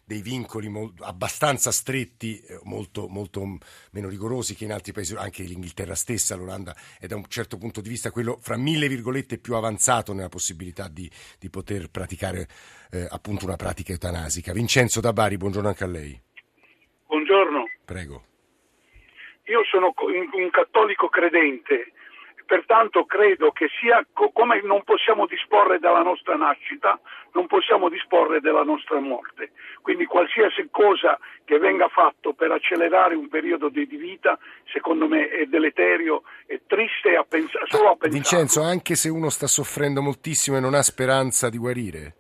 dei 0.09 0.23
vincoli 0.23 0.71
molto, 0.71 1.05
abbastanza 1.05 1.71
stretti, 1.71 2.41
eh, 2.41 2.59
molto, 2.63 3.09
molto, 3.09 3.45
meno 3.93 4.09
rigorosi 4.09 4.55
che 4.55 4.65
in 4.65 4.73
altri 4.73 4.93
paesi, 4.93 5.15
anche 5.15 5.43
l'Inghilterra 5.43 5.95
stessa, 5.95 6.35
l'Olanda 6.35 6.75
è 6.99 7.07
da 7.07 7.15
un 7.15 7.27
certo 7.29 7.59
punto 7.59 7.83
di 7.83 7.91
vista 7.91 8.11
quello 8.11 8.39
fra 8.41 8.57
mille 8.57 8.89
virgolette 8.89 9.37
più 9.37 9.55
avanzato 9.55 10.15
nella 10.15 10.31
possibilità 10.31 10.89
di, 10.89 11.11
di 11.39 11.51
poter 11.51 11.91
praticare 11.91 12.49
eh, 12.91 13.07
appunto 13.11 13.45
una 13.45 13.57
pratica 13.57 13.93
eutanasica. 13.93 14.55
Vincenzo 14.55 15.03
da 15.03 15.13
Bari, 15.13 15.37
buongiorno 15.37 15.69
anche 15.69 15.85
a 15.85 15.89
lei. 15.89 16.19
Buongiorno. 17.07 17.69
Prego. 17.85 18.25
Io 19.45 19.63
sono 19.65 19.93
un 19.95 20.51
cattolico 20.51 21.11
credente, 21.11 21.93
pertanto 22.49 23.05
credo 23.05 23.51
che 23.53 23.69
sia 23.79 24.03
come 24.33 24.63
non 24.63 24.83
possiamo 24.83 25.27
disporre 25.27 25.79
della 25.79 26.01
nostra 26.01 26.35
nascita, 26.35 26.99
non 27.35 27.47
possiamo 27.47 27.91
disporre 27.91 28.41
della 28.41 28.63
nostra 28.63 28.99
morte. 29.01 29.53
Quindi 29.83 30.07
qualsiasi 30.07 30.69
cosa 30.71 31.19
che 31.45 31.59
venga 31.59 31.89
fatto 31.89 32.33
per 32.33 32.51
accelerare 32.51 33.15
un 33.15 33.29
periodo 33.29 33.69
di 33.69 33.85
vita, 33.85 34.39
secondo 34.73 35.07
me 35.07 35.29
è 35.29 35.45
deleterio, 35.45 36.23
è 36.47 36.59
triste 36.67 37.17
a 37.17 37.25
pens- 37.29 37.53
solo 37.67 37.91
a 37.91 37.97
pensare. 37.97 38.13
Vincenzo, 38.13 38.63
anche 38.63 38.95
se 38.95 39.11
uno 39.11 39.29
sta 39.29 39.47
soffrendo 39.47 40.01
moltissimo 40.01 40.57
e 40.57 40.61
non 40.61 40.73
ha 40.73 40.83
speranza 40.83 41.51
di 41.51 41.59
guarire? 41.59 42.15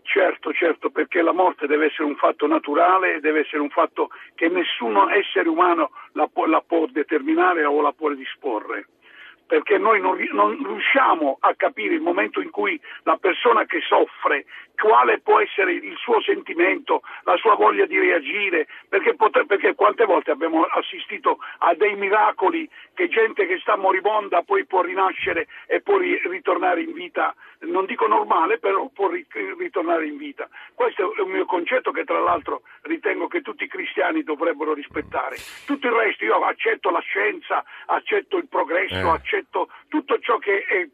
Certo, 0.00 0.50
certo, 0.54 0.88
perché 0.88 1.20
la 1.20 1.32
morte 1.32 1.66
deve 1.66 1.86
essere 1.86 2.04
un 2.04 2.16
fatto 2.16 2.46
naturale, 2.46 3.20
deve 3.20 3.40
essere 3.40 3.60
un 3.60 3.70
fatto 3.70 4.08
che 4.34 4.48
nessun 4.48 4.96
essere 5.10 5.48
umano 5.50 5.90
la 6.12 6.26
può, 6.32 6.46
la 6.46 6.62
può 6.66 6.86
determinare 6.86 7.66
o 7.66 7.82
la 7.82 7.92
può 7.92 8.10
disporre 8.14 8.86
perché 9.46 9.78
noi 9.78 10.00
non, 10.00 10.16
non, 10.32 10.56
riusciamo 10.56 11.36
a 11.40 11.54
capire 11.54 11.94
il 11.94 12.00
momento 12.00 12.40
in 12.40 12.50
cui 12.50 12.80
la 13.02 13.16
persona 13.16 13.64
che 13.66 13.80
soffre, 13.80 14.46
quale 14.74 15.20
può 15.20 15.40
essere 15.40 15.72
il 15.72 15.96
suo 15.96 16.20
sentimento, 16.22 17.02
la 17.24 17.36
sua 17.36 17.54
voglia 17.54 17.86
di 17.86 17.98
reagire, 17.98 18.66
perché, 18.88 19.14
potre, 19.14 19.46
perché 19.46 19.74
quante 19.74 20.04
volte 20.04 20.30
abbiamo 20.30 20.64
assistito 20.64 21.38
a 21.58 21.74
dei 21.74 21.94
miracoli 21.94 22.68
che 22.94 23.08
gente 23.08 23.46
che 23.46 23.58
sta 23.58 23.76
moribonda 23.76 24.42
poi 24.42 24.64
può 24.66 24.82
rinascere 24.82 25.46
e 25.66 25.80
può 25.80 25.98
ritornare 25.98 26.82
in 26.82 26.92
vita, 26.92 27.34
non 27.60 27.86
dico 27.86 28.06
normale, 28.06 28.58
però 28.58 28.88
può 28.92 29.10
ritornare 29.10 30.06
in 30.06 30.16
vita. 30.16 30.48
Questo 30.74 31.14
è 31.14 31.20
un 31.20 31.30
mio 31.30 31.44
concetto 31.44 31.90
che 31.92 32.04
tra 32.04 32.18
l'altro 32.18 32.62
ritengo 32.82 33.28
che 33.28 33.42
tutti 33.42 33.64
i 33.64 33.68
cristiani 33.68 34.22
dovrebbero 34.22 34.74
rispettare. 34.74 35.36
Tutto 35.66 35.86
il 35.86 35.92
resto 35.92 36.24
io 36.24 36.42
accetto 36.44 36.90
la 36.90 37.00
scienza, 37.00 37.64
accetto 37.86 38.36
il 38.36 38.48
progresso, 38.48 38.94
eh. 38.94 39.08
accetto 39.08 39.33
tutto 39.88 40.18
ciò 40.20 40.38
che 40.38 40.64
è, 40.64 40.88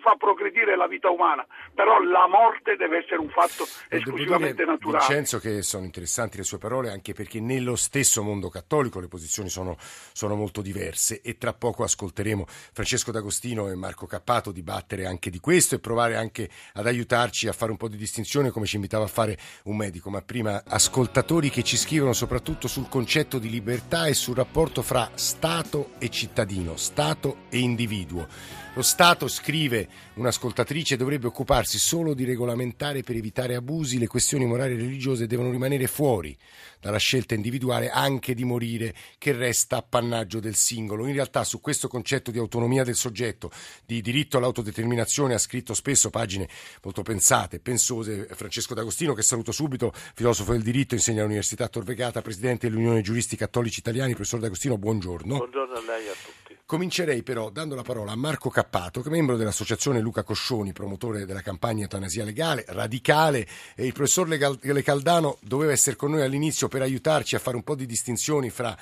fa 0.00 0.16
progredire 0.16 0.76
la 0.76 0.86
vita 0.86 1.10
umana, 1.10 1.46
però 1.74 2.00
la 2.02 2.26
morte 2.26 2.76
deve 2.76 2.98
essere 2.98 3.16
un 3.16 3.30
fatto 3.30 3.64
eh, 3.88 3.96
esclusivamente 3.96 4.62
dire, 4.62 4.70
naturale. 4.70 4.98
Vincenzo 4.98 5.38
che 5.38 5.62
sono 5.62 5.84
interessanti 5.84 6.36
le 6.36 6.44
sue 6.44 6.58
parole 6.58 6.90
anche 6.90 7.12
perché 7.12 7.40
nello 7.40 7.76
stesso 7.76 8.22
mondo 8.22 8.48
cattolico 8.48 9.00
le 9.00 9.08
posizioni 9.08 9.48
sono, 9.48 9.76
sono 9.78 10.34
molto 10.34 10.62
diverse. 10.62 11.20
E 11.22 11.38
tra 11.38 11.52
poco 11.52 11.82
ascolteremo 11.84 12.44
Francesco 12.46 13.10
D'Agostino 13.10 13.68
e 13.68 13.74
Marco 13.74 14.06
Cappato 14.06 14.52
dibattere 14.52 15.06
anche 15.06 15.30
di 15.30 15.40
questo 15.40 15.74
e 15.74 15.78
provare 15.78 16.16
anche 16.16 16.48
ad 16.74 16.86
aiutarci 16.86 17.48
a 17.48 17.52
fare 17.52 17.70
un 17.70 17.76
po' 17.76 17.88
di 17.88 17.96
distinzione 17.96 18.50
come 18.50 18.66
ci 18.66 18.76
invitava 18.76 19.04
a 19.04 19.08
fare 19.08 19.36
un 19.64 19.76
medico, 19.76 20.10
ma 20.10 20.22
prima 20.22 20.62
ascoltatori 20.66 21.50
che 21.50 21.62
ci 21.62 21.76
scrivono 21.76 22.12
soprattutto 22.12 22.68
sul 22.68 22.88
concetto 22.88 23.38
di 23.38 23.50
libertà 23.50 24.06
e 24.06 24.14
sul 24.14 24.36
rapporto 24.36 24.82
fra 24.82 25.10
Stato 25.14 25.92
e 25.98 26.08
cittadino, 26.10 26.76
Stato 26.76 27.36
e 27.48 27.58
individuo. 27.64 28.26
Lo 28.74 28.82
Stato, 28.82 29.28
scrive 29.28 29.88
un'ascoltatrice, 30.14 30.96
dovrebbe 30.96 31.28
occuparsi 31.28 31.78
solo 31.78 32.12
di 32.12 32.24
regolamentare 32.24 33.02
per 33.02 33.14
evitare 33.14 33.54
abusi, 33.54 33.98
le 33.98 34.08
questioni 34.08 34.46
morali 34.46 34.74
e 34.74 34.78
religiose 34.78 35.28
devono 35.28 35.50
rimanere 35.50 35.86
fuori 35.86 36.36
dalla 36.80 36.98
scelta 36.98 37.34
individuale 37.34 37.88
anche 37.88 38.34
di 38.34 38.44
morire 38.44 38.94
che 39.16 39.32
resta 39.32 39.76
appannaggio 39.76 40.40
del 40.40 40.54
singolo. 40.54 41.06
In 41.06 41.14
realtà 41.14 41.42
su 41.44 41.60
questo 41.60 41.88
concetto 41.88 42.30
di 42.30 42.38
autonomia 42.38 42.84
del 42.84 42.96
soggetto, 42.96 43.50
di 43.86 44.02
diritto 44.02 44.36
all'autodeterminazione 44.36 45.34
ha 45.34 45.38
scritto 45.38 45.72
spesso 45.72 46.10
pagine 46.10 46.48
molto 46.82 47.02
pensate, 47.02 47.60
pensose 47.60 48.28
Francesco 48.32 48.74
D'Agostino 48.74 49.14
che 49.14 49.22
saluto 49.22 49.52
subito, 49.52 49.92
filosofo 50.14 50.52
del 50.52 50.62
diritto, 50.62 50.94
insegna 50.94 51.20
all'Università 51.20 51.68
Tor 51.68 51.84
Vergata, 51.84 52.20
presidente 52.20 52.68
dell'Unione 52.68 53.00
Giuristi 53.00 53.36
Cattolici 53.36 53.78
Italiani, 53.78 54.12
professor 54.12 54.40
D'Agostino, 54.40 54.76
buongiorno. 54.76 55.36
Buongiorno 55.36 55.74
a 55.74 55.80
lei 55.80 56.06
e 56.06 56.10
a 56.10 56.12
tutti. 56.12 56.43
Comincerei 56.66 57.22
però 57.22 57.50
dando 57.50 57.74
la 57.74 57.82
parola 57.82 58.12
a 58.12 58.16
Marco 58.16 58.48
Cappato, 58.48 59.02
che 59.02 59.08
è 59.08 59.12
membro 59.12 59.36
dell'associazione 59.36 60.00
Luca 60.00 60.22
Coscioni, 60.22 60.72
promotore 60.72 61.26
della 61.26 61.42
campagna 61.42 61.82
eutanasia 61.82 62.24
legale, 62.24 62.64
radicale, 62.68 63.46
e 63.74 63.84
il 63.84 63.92
professor 63.92 64.26
Lecaldano 64.26 65.36
doveva 65.42 65.72
essere 65.72 65.94
con 65.94 66.12
noi 66.12 66.22
all'inizio 66.22 66.68
per 66.68 66.80
aiutarci 66.80 67.34
a 67.34 67.38
fare 67.38 67.56
un 67.56 67.64
po' 67.64 67.74
di 67.74 67.84
distinzioni 67.84 68.48
fra 68.48 68.74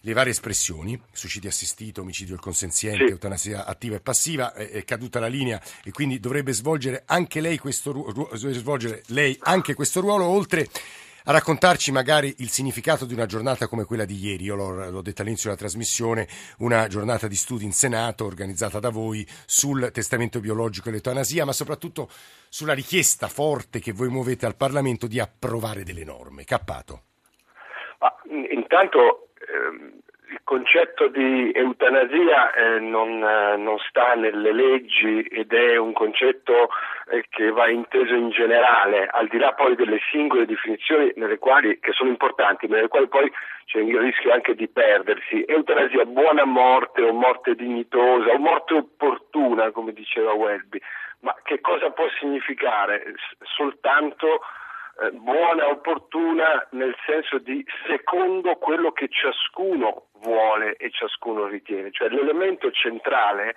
le 0.00 0.12
varie 0.14 0.32
espressioni, 0.32 0.98
suicidio 1.12 1.50
assistito, 1.50 2.00
omicidio 2.00 2.32
del 2.32 2.42
consenziente, 2.42 3.04
sì. 3.04 3.10
eutanasia 3.10 3.66
attiva 3.66 3.96
e 3.96 4.00
passiva, 4.00 4.54
è, 4.54 4.82
caduta 4.84 5.20
la 5.20 5.26
linea 5.26 5.60
e 5.84 5.90
quindi 5.90 6.20
dovrebbe 6.20 6.54
svolgere 6.54 7.02
anche 7.04 7.42
lei 7.42 7.58
questo, 7.58 7.92
ru- 7.92 8.34
svolgere 8.34 9.02
lei 9.08 9.36
anche 9.42 9.74
questo 9.74 10.00
ruolo, 10.00 10.24
oltre 10.24 10.66
a 11.28 11.32
raccontarci 11.32 11.92
magari 11.92 12.36
il 12.38 12.48
significato 12.48 13.04
di 13.04 13.12
una 13.12 13.26
giornata 13.26 13.68
come 13.68 13.84
quella 13.84 14.06
di 14.06 14.16
ieri. 14.16 14.44
Io 14.44 14.54
l'ho, 14.54 14.88
l'ho 14.88 15.02
detto 15.02 15.20
all'inizio 15.20 15.50
della 15.50 15.60
trasmissione, 15.60 16.26
una 16.60 16.86
giornata 16.86 17.28
di 17.28 17.36
studi 17.36 17.64
in 17.64 17.72
Senato 17.72 18.24
organizzata 18.24 18.80
da 18.80 18.88
voi 18.88 19.26
sul 19.44 19.90
testamento 19.92 20.40
biologico 20.40 20.88
e 20.88 20.92
l'eutanasia, 20.92 21.44
ma 21.44 21.52
soprattutto 21.52 22.08
sulla 22.48 22.72
richiesta 22.72 23.28
forte 23.28 23.78
che 23.78 23.92
voi 23.92 24.08
muovete 24.08 24.46
al 24.46 24.56
Parlamento 24.56 25.06
di 25.06 25.20
approvare 25.20 25.82
delle 25.82 26.04
norme. 26.04 26.44
Cappato. 26.44 27.02
Ah, 27.98 28.16
intanto 28.50 29.28
ehm, 29.36 30.00
concetto 30.48 31.08
di 31.08 31.52
eutanasia 31.52 32.54
eh, 32.54 32.80
non, 32.80 33.22
eh, 33.22 33.58
non, 33.58 33.76
sta 33.86 34.14
nelle 34.14 34.50
leggi 34.54 35.20
ed 35.20 35.52
è 35.52 35.76
un 35.76 35.92
concetto 35.92 36.70
eh, 37.10 37.26
che 37.28 37.50
va 37.50 37.68
inteso 37.68 38.14
in 38.14 38.30
generale, 38.30 39.08
al 39.12 39.28
di 39.28 39.36
là 39.36 39.52
poi 39.52 39.76
delle 39.76 39.98
singole 40.10 40.46
definizioni 40.46 41.12
quali, 41.38 41.78
che 41.80 41.92
sono 41.92 42.08
importanti, 42.08 42.66
ma 42.66 42.76
nelle 42.76 42.88
quali 42.88 43.08
poi 43.08 43.30
c'è 43.66 43.80
il 43.80 43.98
rischio 43.98 44.32
anche 44.32 44.54
di 44.54 44.68
perdersi. 44.68 45.44
Eutanasia, 45.46 46.06
buona 46.06 46.46
morte 46.46 47.02
o 47.02 47.12
morte 47.12 47.54
dignitosa 47.54 48.30
o 48.30 48.38
morte 48.38 48.72
opportuna, 48.72 49.70
come 49.70 49.92
diceva 49.92 50.32
Welby, 50.32 50.80
ma 51.20 51.36
che 51.42 51.60
cosa 51.60 51.90
può 51.90 52.06
significare? 52.18 53.04
Soltanto 53.54 54.40
eh, 55.00 55.10
buona, 55.12 55.68
opportuna 55.68 56.66
nel 56.72 56.94
senso 57.06 57.38
di 57.38 57.64
secondo 57.86 58.56
quello 58.56 58.92
che 58.92 59.08
ciascuno 59.08 60.08
vuole 60.20 60.76
e 60.76 60.90
ciascuno 60.90 61.46
ritiene, 61.46 61.90
cioè 61.92 62.08
l'elemento 62.08 62.70
centrale 62.70 63.54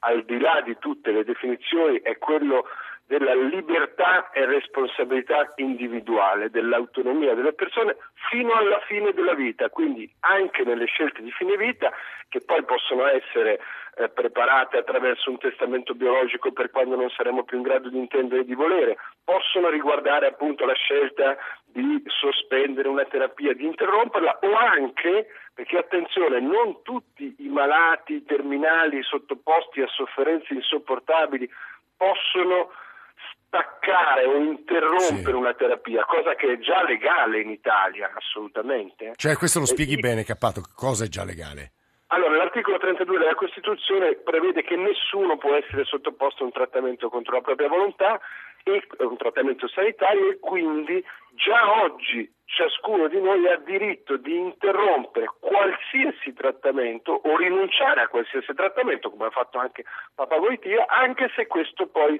al 0.00 0.24
di 0.24 0.38
là 0.38 0.60
di 0.62 0.76
tutte 0.78 1.10
le 1.10 1.24
definizioni 1.24 2.00
è 2.00 2.16
quello 2.18 2.66
della 3.08 3.34
libertà 3.34 4.30
e 4.32 4.44
responsabilità 4.44 5.54
individuale, 5.56 6.50
dell'autonomia 6.50 7.34
delle 7.34 7.54
persone 7.54 7.96
fino 8.30 8.52
alla 8.52 8.80
fine 8.86 9.14
della 9.14 9.32
vita, 9.32 9.70
quindi 9.70 10.08
anche 10.20 10.62
nelle 10.62 10.84
scelte 10.84 11.22
di 11.22 11.30
fine 11.32 11.56
vita 11.56 11.90
che 12.28 12.42
poi 12.42 12.62
possono 12.64 13.06
essere 13.06 13.60
eh, 13.96 14.10
preparate 14.10 14.76
attraverso 14.76 15.30
un 15.30 15.38
testamento 15.38 15.94
biologico 15.94 16.52
per 16.52 16.70
quando 16.70 16.96
non 16.96 17.08
saremo 17.08 17.44
più 17.44 17.56
in 17.56 17.62
grado 17.62 17.88
di 17.88 17.96
intendere 17.96 18.42
e 18.42 18.44
di 18.44 18.54
volere, 18.54 18.98
possono 19.24 19.70
riguardare 19.70 20.26
appunto 20.26 20.66
la 20.66 20.74
scelta 20.74 21.34
di 21.64 22.02
sospendere 22.08 22.88
una 22.88 23.06
terapia, 23.06 23.54
di 23.54 23.64
interromperla 23.64 24.40
o 24.42 24.54
anche, 24.54 25.28
perché 25.54 25.78
attenzione, 25.78 26.40
non 26.40 26.82
tutti 26.82 27.36
i 27.38 27.48
malati 27.48 28.22
terminali 28.24 29.02
sottoposti 29.02 29.80
a 29.80 29.86
sofferenze 29.86 30.52
insopportabili 30.52 31.48
possono 31.96 32.70
staccare 33.48 34.26
o 34.26 34.36
interrompere 34.36 35.32
sì. 35.32 35.32
una 35.32 35.54
terapia, 35.54 36.04
cosa 36.04 36.34
che 36.34 36.52
è 36.52 36.58
già 36.58 36.84
legale 36.84 37.40
in 37.40 37.50
Italia, 37.50 38.12
assolutamente. 38.14 39.14
Cioè, 39.16 39.36
questo 39.36 39.58
lo 39.58 39.66
spieghi 39.66 39.94
e, 39.94 39.98
bene, 39.98 40.22
Cappato, 40.22 40.60
cosa 40.76 41.04
è 41.04 41.08
già 41.08 41.24
legale? 41.24 41.72
Allora, 42.10 42.36
l'articolo 42.36 42.78
32 42.78 43.18
della 43.18 43.34
Costituzione 43.34 44.14
prevede 44.14 44.62
che 44.62 44.76
nessuno 44.76 45.36
può 45.36 45.54
essere 45.54 45.84
sottoposto 45.84 46.42
a 46.42 46.46
un 46.46 46.52
trattamento 46.52 47.10
contro 47.10 47.34
la 47.34 47.42
propria 47.42 47.68
volontà, 47.68 48.20
e, 48.62 48.86
un 48.98 49.16
trattamento 49.16 49.68
sanitario 49.68 50.30
e 50.30 50.38
quindi 50.38 51.04
già 51.32 51.82
oggi 51.82 52.30
ciascuno 52.44 53.08
di 53.08 53.20
noi 53.20 53.46
ha 53.46 53.56
diritto 53.58 54.16
di 54.16 54.34
interrompere 54.36 55.30
qualsiasi 55.38 56.32
trattamento 56.32 57.12
o 57.12 57.36
rinunciare 57.36 58.00
a 58.00 58.08
qualsiasi 58.08 58.54
trattamento, 58.54 59.10
come 59.10 59.26
ha 59.26 59.30
fatto 59.30 59.58
anche 59.58 59.84
Papa 60.14 60.38
Goitia, 60.38 60.86
anche 60.88 61.30
se 61.36 61.46
questo 61.46 61.86
poi 61.86 62.18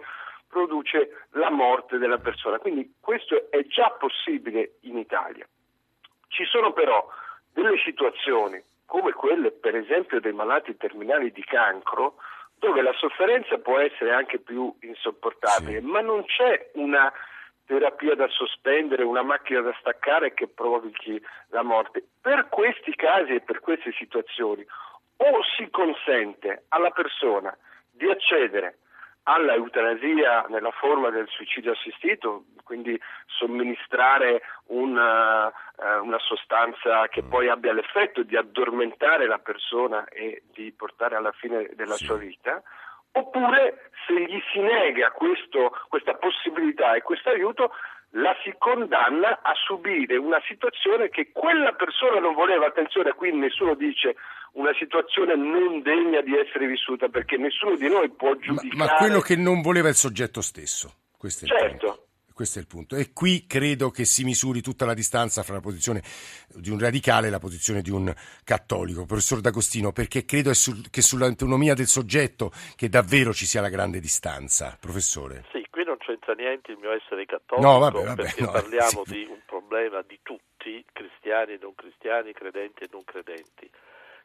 produce 0.49 1.26
la 1.33 1.50
morte 1.50 1.99
della 1.99 2.19
persona. 2.19 2.59
Quindi 2.59 2.95
questo 3.00 3.50
è 3.50 3.64
già 3.67 3.90
possibile 3.90 4.78
in 4.83 4.99
Italia. 4.99 5.47
Ci 6.28 6.45
sono 6.45 6.73
però 6.73 7.07
delle 7.52 7.78
situazioni 7.85 8.62
come 8.88 9.12
quelle 9.12 9.50
per 9.50 9.76
esempio 9.76 10.19
dei 10.19 10.33
malati 10.33 10.76
terminali 10.76 11.31
di 11.31 11.45
cancro, 11.45 12.14
dove 12.59 12.81
la 12.81 12.95
sofferenza 12.95 13.59
può 13.59 13.78
essere 13.78 14.12
anche 14.12 14.38
più 14.38 14.75
insopportabile, 14.81 15.81
sì. 15.81 15.85
ma 15.85 16.00
non 16.00 16.25
c'è 16.25 16.71
una 16.75 17.12
terapia 17.67 18.14
da 18.14 18.26
sospendere, 18.28 19.05
una 19.05 19.23
macchina 19.23 19.61
da 19.61 19.76
staccare 19.78 20.33
che 20.33 20.49
provochi 20.49 21.23
la 21.50 21.62
morte. 21.62 22.02
Per 22.21 22.49
questi 22.49 22.95
casi 22.95 23.35
e 23.35 23.40
per 23.43 23.61
queste 23.61 23.93
situazioni 23.93 24.67
o 25.17 25.43
si 25.57 25.69
consente 25.71 26.64
alla 26.69 26.90
persona 26.90 27.55
di 27.90 28.09
accedere 28.09 28.78
alla 29.28 29.52
eutanasia 29.52 30.47
nella 30.49 30.70
forma 30.70 31.11
del 31.11 31.28
suicidio 31.28 31.73
assistito, 31.73 32.44
quindi 32.64 32.99
somministrare 33.26 34.40
una, 34.68 35.49
uh, 35.49 36.02
una, 36.02 36.18
sostanza 36.18 37.06
che 37.08 37.23
poi 37.23 37.49
abbia 37.49 37.75
l'effetto 37.75 38.23
di 38.23 38.37
addormentare 38.37 39.26
la 39.26 39.38
persona 39.38 40.06
e 40.06 40.44
di 40.52 40.73
portare 40.73 41.14
alla 41.14 41.32
fine 41.32 41.68
della 41.75 41.97
sì. 41.97 42.06
sua 42.06 42.16
vita, 42.16 42.62
oppure 43.12 43.90
se 44.06 44.18
gli 44.18 44.40
si 44.50 44.61
nega 44.61 45.11
questo, 45.11 45.76
questa 45.88 46.14
possibilità 46.14 46.94
e 46.94 47.02
questo 47.02 47.28
aiuto, 47.28 47.73
la 48.12 48.34
si 48.42 48.54
condanna 48.56 49.40
a 49.42 49.52
subire 49.66 50.16
una 50.16 50.40
situazione 50.46 51.10
che 51.10 51.30
quella 51.32 51.72
persona 51.72 52.20
non 52.20 52.34
voleva. 52.34 52.66
Attenzione, 52.66 53.12
qui 53.12 53.32
nessuno 53.32 53.74
dice 53.74 54.16
una 54.52 54.72
situazione 54.78 55.36
non 55.36 55.82
degna 55.82 56.20
di 56.22 56.36
essere 56.36 56.66
vissuta 56.66 57.08
perché 57.08 57.36
nessuno 57.36 57.76
di 57.76 57.88
noi 57.88 58.08
può 58.10 58.34
giudicare. 58.36 58.76
Ma, 58.76 58.86
ma 58.86 58.94
quello 58.94 59.20
che 59.20 59.36
non 59.36 59.60
voleva 59.60 59.88
il 59.88 59.94
soggetto 59.94 60.40
stesso. 60.40 60.92
Questo 61.16 61.44
è 61.44 61.48
certo. 61.48 61.64
il 61.64 61.70
punto. 61.78 62.02
Questo 62.38 62.60
è 62.60 62.62
il 62.62 62.68
punto. 62.68 62.94
E 62.94 63.12
qui 63.12 63.46
credo 63.48 63.90
che 63.90 64.04
si 64.04 64.22
misuri 64.22 64.62
tutta 64.62 64.86
la 64.86 64.94
distanza 64.94 65.42
fra 65.42 65.54
la 65.54 65.60
posizione 65.60 66.02
di 66.54 66.70
un 66.70 66.78
radicale 66.78 67.26
e 67.26 67.30
la 67.30 67.40
posizione 67.40 67.82
di 67.82 67.90
un 67.90 68.14
cattolico, 68.44 69.06
professor 69.06 69.40
D'Agostino, 69.40 69.90
perché 69.90 70.24
credo 70.24 70.54
sul, 70.54 70.88
che 70.88 71.02
sull'autonomia 71.02 71.74
del 71.74 71.88
soggetto 71.88 72.52
che 72.76 72.88
davvero 72.88 73.34
ci 73.34 73.44
sia 73.44 73.60
la 73.60 73.68
grande 73.68 73.98
distanza. 73.98 74.76
Professore. 74.78 75.46
Sì, 75.50 75.66
non 75.88 75.97
c'entra 75.99 76.35
niente 76.35 76.73
il 76.73 76.78
mio 76.78 76.92
essere 76.92 77.25
cattolico, 77.25 77.66
no, 77.66 77.78
vabbè, 77.78 78.04
vabbè, 78.04 78.23
perché 78.23 78.42
no, 78.42 78.50
parliamo 78.52 79.04
sì. 79.04 79.12
di 79.12 79.26
un 79.28 79.40
problema 79.45 80.02
di 80.02 80.21
tutti, 80.23 80.85
cristiani 80.92 81.54
e 81.54 81.59
non 81.61 81.75
cristiani, 81.75 82.33
credenti 82.33 82.85
e 82.85 82.88
non 82.92 83.02
credenti. 83.04 83.68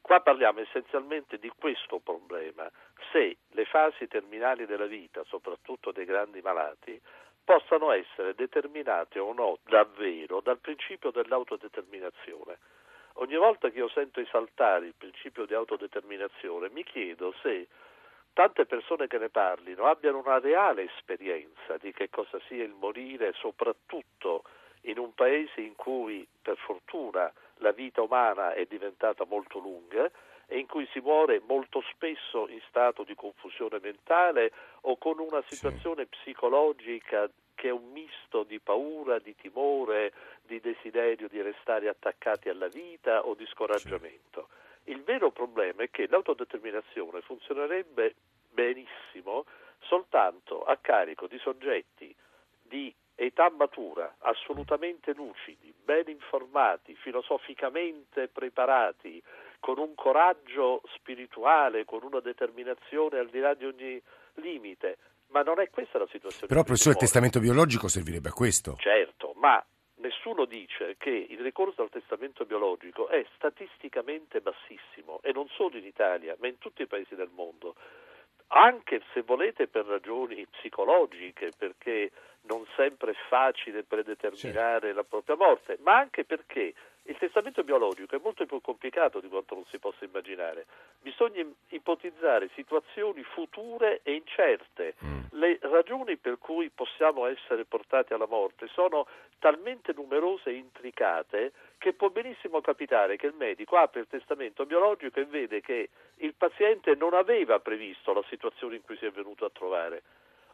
Qua 0.02 0.20
parliamo 0.20 0.60
essenzialmente 0.60 1.40
di 1.40 1.50
questo 1.58 2.00
problema, 2.00 2.70
se 3.12 3.38
le 3.52 3.66
fasi 3.66 4.08
terminali 4.08 4.66
della 4.66 4.86
vita, 4.86 5.24
soprattutto 5.24 5.92
dei 5.92 6.04
grandi 6.04 6.42
malati, 6.42 7.00
possano 7.44 7.92
essere 7.92 8.36
determinate 8.36 9.20
o 9.20 9.32
no 9.34 9.58
davvero 9.64 10.42
dal 10.42 10.60
principio 10.60 11.12
dell'autodeterminazione. 11.12 12.58
Ogni 13.18 13.36
volta 13.36 13.70
che 13.70 13.78
io 13.78 13.90
sento 13.90 14.20
esaltare 14.20 14.88
il 14.88 14.96
principio 14.98 15.46
di 15.46 15.54
autodeterminazione 15.54 16.70
mi 16.70 16.84
chiedo 16.84 17.34
se 17.42 17.68
tante 18.34 18.66
persone 18.66 19.08
che 19.08 19.18
ne 19.18 19.30
parlino 19.30 19.86
abbiano 19.86 20.20
una 20.20 20.40
reale 20.40 20.84
esperienza 20.84 21.78
di 21.78 21.92
che 21.94 22.10
cosa 22.10 22.40
sia 22.48 22.64
il 22.64 22.74
morire, 22.74 23.34
soprattutto 23.34 24.44
in 24.82 24.98
un 24.98 25.14
paese 25.14 25.62
in 25.62 25.76
cui 25.76 26.28
per 26.42 26.58
fortuna 26.58 27.32
la 27.58 27.72
vita 27.72 28.02
umana 28.02 28.54
è 28.54 28.66
diventata 28.66 29.26
molto 29.26 29.60
lunga 29.60 30.10
e 30.48 30.60
in 30.60 30.68
cui 30.68 30.88
si 30.92 31.00
muore 31.00 31.42
molto 31.48 31.82
spesso 31.92 32.48
in 32.50 32.60
stato 32.68 33.04
di 33.04 33.16
confusione 33.16 33.80
mentale 33.82 34.52
o 34.82 34.98
con 34.98 35.20
una 35.20 35.44
situazione 35.48 36.04
sì. 36.04 36.18
psicologica 36.18 37.30
che 37.56 37.70
è 37.70 37.72
un 37.72 37.92
misto 37.92 38.44
di 38.44 38.60
paura, 38.60 39.20
di 39.20 39.36
timore, 39.36 40.12
di 40.42 40.60
desiderio 40.60 41.30
di 41.30 41.42
restare 41.42 41.88
attaccati 41.88 42.50
alla 42.50 42.68
vita 42.68 43.26
o 43.26 43.36
di 43.36 43.46
scoraggiamento. 43.46 44.48
Sì. 44.50 44.63
Il 44.86 45.04
vero 45.04 45.32
problema 45.32 45.84
è 45.84 45.90
che 45.90 46.08
l'autodeterminazione 46.10 47.22
funzionerebbe 47.22 48.16
benissimo 48.52 49.46
soltanto 49.80 50.64
a 50.64 50.78
carico 50.78 51.28
di 51.28 51.38
soggetti 51.40 52.14
di 52.62 52.94
età 53.16 53.50
matura, 53.50 54.16
assolutamente 54.20 55.14
lucidi, 55.14 55.74
ben 55.84 56.08
informati, 56.08 56.96
filosoficamente 56.96 58.28
preparati, 58.28 59.22
con 59.60 59.78
un 59.78 59.94
coraggio 59.96 60.82
spirituale, 60.96 61.86
con 61.86 62.04
una 62.04 62.20
determinazione 62.20 63.20
al 63.20 63.30
di 63.30 63.40
là 63.40 63.54
di 63.54 63.66
ogni 63.66 64.02
limite. 64.36 64.98
Ma 65.28 65.42
non 65.42 65.60
è 65.60 65.70
questa 65.70 65.98
la 65.98 66.08
situazione. 66.12 66.48
Però, 66.48 66.64
professore, 66.64 66.96
il 66.96 67.00
testamento 67.00 67.40
biologico 67.40 67.88
servirebbe 67.88 68.30
a 68.30 68.34
questo. 68.34 68.76
Certo, 68.78 69.34
ma 69.38 69.64
nessuno 70.34 70.46
dice 70.46 70.96
che 70.98 71.10
il 71.10 71.40
ricorso 71.40 71.84
al 71.84 71.90
testamento 71.90 72.46
biologico 72.46 73.08
è 73.08 73.24
statisticamente 73.36 74.42
bassissimo, 74.42 75.20
e 75.22 75.32
non 75.32 75.48
solo 75.50 75.78
in 75.78 75.86
Italia, 75.86 76.36
ma 76.40 76.48
in 76.48 76.58
tutti 76.58 76.82
i 76.82 76.88
paesi 76.88 77.16
del 77.16 77.30
mondo 77.34 77.76
anche 78.56 79.02
se 79.14 79.22
volete 79.24 79.68
per 79.68 79.86
ragioni 79.86 80.46
psicologiche, 80.46 81.52
perché 81.58 82.12
non 82.42 82.64
sempre 82.76 83.12
è 83.12 83.16
facile 83.28 83.84
predeterminare 83.84 84.90
sì. 84.90 84.94
la 84.94 85.04
propria 85.04 85.36
morte, 85.36 85.78
ma 85.82 85.98
anche 85.98 86.24
perché 86.24 86.74
il 87.06 87.18
testamento 87.18 87.64
biologico 87.64 88.16
è 88.16 88.20
molto 88.24 88.46
più 88.46 88.62
complicato 88.62 89.20
di 89.20 89.28
quanto 89.28 89.56
non 89.56 89.66
si 89.66 89.78
possa 89.78 90.06
immaginare. 90.06 90.66
Bisogna 91.02 91.46
ipotizzare 91.70 92.50
situazioni 92.56 93.24
future 93.24 94.00
e 94.04 94.14
incerte. 94.14 94.96
Mm. 95.04 95.20
Le 95.32 95.60
ragioni 95.62 96.16
per 96.16 96.38
cui 96.38 96.70
possiamo 96.70 97.26
essere 97.26 97.66
portati 97.66 98.14
alla 98.14 98.28
morte 98.28 98.68
sono 98.68 99.06
talmente 99.40 99.92
numerose 99.94 100.52
e 100.52 100.54
intricate 100.54 101.52
che 101.78 101.92
può 101.92 102.10
benissimo 102.10 102.62
capitare 102.62 103.18
che 103.18 103.28
il 103.28 103.36
medico 103.38 103.76
apre 103.76 104.02
il 104.02 104.08
testamento 104.08 104.66
biologico 104.66 105.20
e 105.20 105.26
vede 105.26 105.60
che 105.60 105.90
il 106.18 106.34
paziente 106.36 106.96
non 106.96 107.14
aveva 107.14 107.60
previsto 107.60 108.14
la 108.14 108.24
situazione 108.30 108.76
in 108.76 108.82
cui 108.84 108.96
si 108.96 109.06
è 109.06 109.12
venuto 109.12 109.44
a 109.44 109.50
trovare 109.50 110.04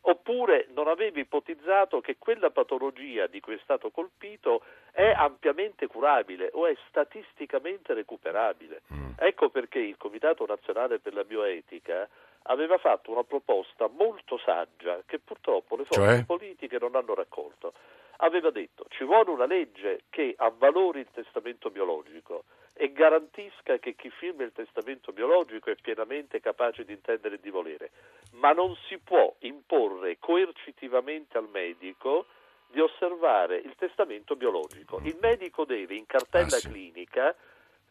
oppure 0.01 0.67
non 0.73 0.87
aveva 0.87 1.19
ipotizzato 1.19 1.99
che 2.01 2.17
quella 2.17 2.49
patologia 2.49 3.27
di 3.27 3.39
cui 3.39 3.55
è 3.55 3.59
stato 3.63 3.89
colpito 3.91 4.63
è 4.91 5.11
ampiamente 5.15 5.87
curabile 5.87 6.49
o 6.53 6.67
è 6.67 6.75
statisticamente 6.87 7.93
recuperabile. 7.93 8.81
Mm. 8.93 9.11
Ecco 9.17 9.49
perché 9.49 9.79
il 9.79 9.97
Comitato 9.97 10.45
Nazionale 10.45 10.99
per 10.99 11.13
la 11.13 11.23
Bioetica 11.23 12.07
aveva 12.43 12.77
fatto 12.77 13.11
una 13.11 13.23
proposta 13.23 13.87
molto 13.87 14.37
saggia 14.37 15.01
che 15.05 15.19
purtroppo 15.19 15.75
le 15.75 15.85
forze 15.85 16.15
cioè? 16.15 16.25
politiche 16.25 16.77
non 16.79 16.95
hanno 16.95 17.13
raccolto. 17.13 17.73
Aveva 18.21 18.49
detto 18.49 18.85
ci 18.89 19.03
vuole 19.03 19.29
una 19.29 19.45
legge 19.45 20.03
che 20.09 20.33
avvalori 20.37 20.99
il 20.99 21.07
testamento 21.11 21.69
biologico 21.69 22.43
e 22.81 22.93
garantisca 22.93 23.77
che 23.77 23.93
chi 23.93 24.09
firma 24.09 24.43
il 24.43 24.53
testamento 24.53 25.11
biologico 25.11 25.69
è 25.69 25.75
pienamente 25.75 26.39
capace 26.39 26.85
di 26.85 26.93
intendere 26.93 27.35
e 27.35 27.39
di 27.41 27.49
volere, 27.49 27.91
ma 28.35 28.53
non 28.53 28.73
si 28.87 28.97
può 28.99 29.35
imporre 29.39 30.17
coercitivamente 30.17 31.37
al 31.37 31.49
medico 31.49 32.27
di 32.67 32.79
osservare 32.79 33.57
il 33.57 33.75
testamento 33.75 34.37
biologico. 34.37 35.01
Il 35.03 35.17
medico 35.19 35.65
deve 35.65 35.95
in 35.95 36.05
cartella 36.05 36.55
ah, 36.55 36.59
sì. 36.59 36.69
clinica 36.69 37.35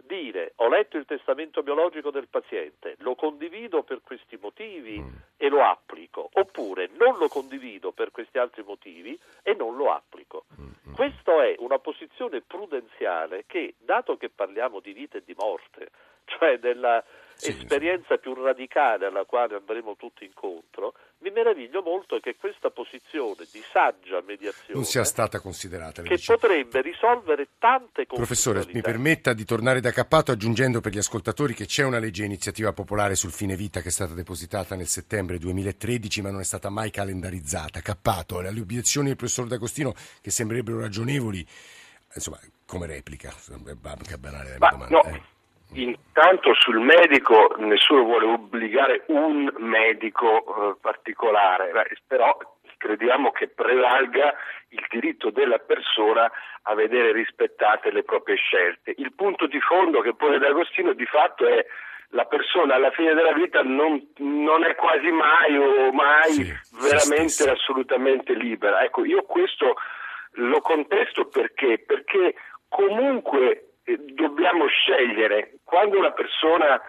dire 0.08 0.54
ho 0.56 0.68
letto 0.68 0.96
il 0.96 1.04
testamento 1.04 1.62
biologico 1.62 2.10
del 2.10 2.26
paziente, 2.26 2.96
lo 2.98 3.14
condivido 3.14 3.84
per 3.84 4.00
questi 4.02 4.36
motivi 4.40 4.98
mm. 4.98 5.14
e 5.36 5.48
lo 5.48 5.62
applico, 5.62 6.28
oppure 6.32 6.88
non 6.98 7.16
lo 7.18 7.28
condivido 7.28 7.92
per 7.92 8.10
questi 8.10 8.38
altri 8.38 8.64
motivi 8.64 9.16
e 9.42 9.54
non 9.54 9.76
lo 9.76 9.92
applico. 9.92 10.46
Mm. 10.60 10.94
Questa 10.94 11.44
è 11.44 11.54
una 11.58 11.78
posizione 11.78 12.40
prudenziale 12.40 13.44
che, 13.46 13.74
dato 13.78 14.16
che 14.16 14.30
parliamo 14.30 14.80
di 14.80 14.92
vita 14.92 15.18
e 15.18 15.22
di 15.24 15.34
morte, 15.38 15.90
cioè 16.26 16.58
della 16.58 17.04
sì, 17.38 17.50
esperienza 17.50 18.14
sì. 18.14 18.18
più 18.18 18.34
radicale 18.34 19.06
alla 19.06 19.24
quale 19.24 19.54
andremo 19.54 19.94
tutti 19.96 20.24
incontro, 20.24 20.92
mi 21.18 21.30
meraviglio 21.30 21.82
molto 21.82 22.18
che 22.18 22.36
questa 22.36 22.70
posizione 22.70 23.46
di 23.52 23.62
saggia 23.72 24.20
mediazione 24.26 24.74
non 24.74 24.84
sia 24.84 25.04
stata 25.04 25.40
considerata. 25.40 26.02
Che 26.02 26.16
dice. 26.16 26.34
potrebbe 26.34 26.80
risolvere 26.80 27.48
tante 27.58 28.06
cose. 28.06 28.20
Professore, 28.20 28.66
mi 28.72 28.80
permetta 28.80 29.32
di 29.32 29.44
tornare 29.44 29.80
da 29.80 29.92
Cappato 29.92 30.32
aggiungendo 30.32 30.80
per 30.80 30.92
gli 30.92 30.98
ascoltatori 30.98 31.54
che 31.54 31.66
c'è 31.66 31.84
una 31.84 31.98
legge 31.98 32.24
iniziativa 32.24 32.72
popolare 32.72 33.14
sul 33.14 33.30
fine 33.30 33.54
vita 33.54 33.80
che 33.80 33.88
è 33.88 33.92
stata 33.92 34.14
depositata 34.14 34.74
nel 34.74 34.88
settembre 34.88 35.38
2013 35.38 36.22
ma 36.22 36.30
non 36.30 36.40
è 36.40 36.44
stata 36.44 36.70
mai 36.70 36.90
calendarizzata. 36.90 37.80
Cappato, 37.80 38.40
le 38.40 38.48
obiezioni 38.48 39.08
del 39.08 39.16
professor 39.16 39.46
D'Agostino 39.46 39.94
che 40.20 40.30
sembrerebbero 40.30 40.80
ragionevoli, 40.80 41.46
insomma, 42.14 42.40
come 42.66 42.86
replica, 42.86 43.32
banale 44.18 44.56
la 44.58 44.68
domanda. 44.68 44.88
No. 44.88 45.02
Eh. 45.04 45.36
Intanto 45.74 46.54
sul 46.54 46.80
medico 46.80 47.54
nessuno 47.58 48.02
vuole 48.02 48.26
obbligare 48.26 49.04
un 49.08 49.52
medico 49.58 50.72
eh, 50.72 50.76
particolare, 50.80 51.70
però 52.06 52.36
crediamo 52.78 53.30
che 53.32 53.48
prevalga 53.48 54.34
il 54.70 54.84
diritto 54.88 55.30
della 55.30 55.58
persona 55.58 56.30
a 56.62 56.74
vedere 56.74 57.12
rispettate 57.12 57.90
le 57.90 58.02
proprie 58.02 58.36
scelte. 58.36 58.94
Il 58.96 59.12
punto 59.12 59.46
di 59.46 59.60
fondo 59.60 60.00
che 60.00 60.14
pone 60.14 60.38
D'Agostino 60.38 60.92
di 60.94 61.06
fatto 61.06 61.46
è 61.46 61.64
la 62.10 62.24
persona 62.24 62.74
alla 62.74 62.90
fine 62.90 63.12
della 63.12 63.32
vita 63.32 63.62
non, 63.62 64.12
non 64.16 64.64
è 64.64 64.74
quasi 64.74 65.10
mai 65.10 65.56
o 65.58 65.92
mai 65.92 66.32
sì, 66.32 66.54
veramente 66.80 67.50
assolutamente 67.50 68.32
libera. 68.32 68.82
Ecco, 68.82 69.04
io 69.04 69.22
questo 69.24 69.74
lo 70.32 70.60
contesto 70.60 71.26
perché? 71.26 71.78
Perché 71.84 72.34
comunque 72.68 73.67
dobbiamo 73.96 74.66
scegliere. 74.66 75.58
Quando 75.64 75.98
una 75.98 76.12
persona 76.12 76.80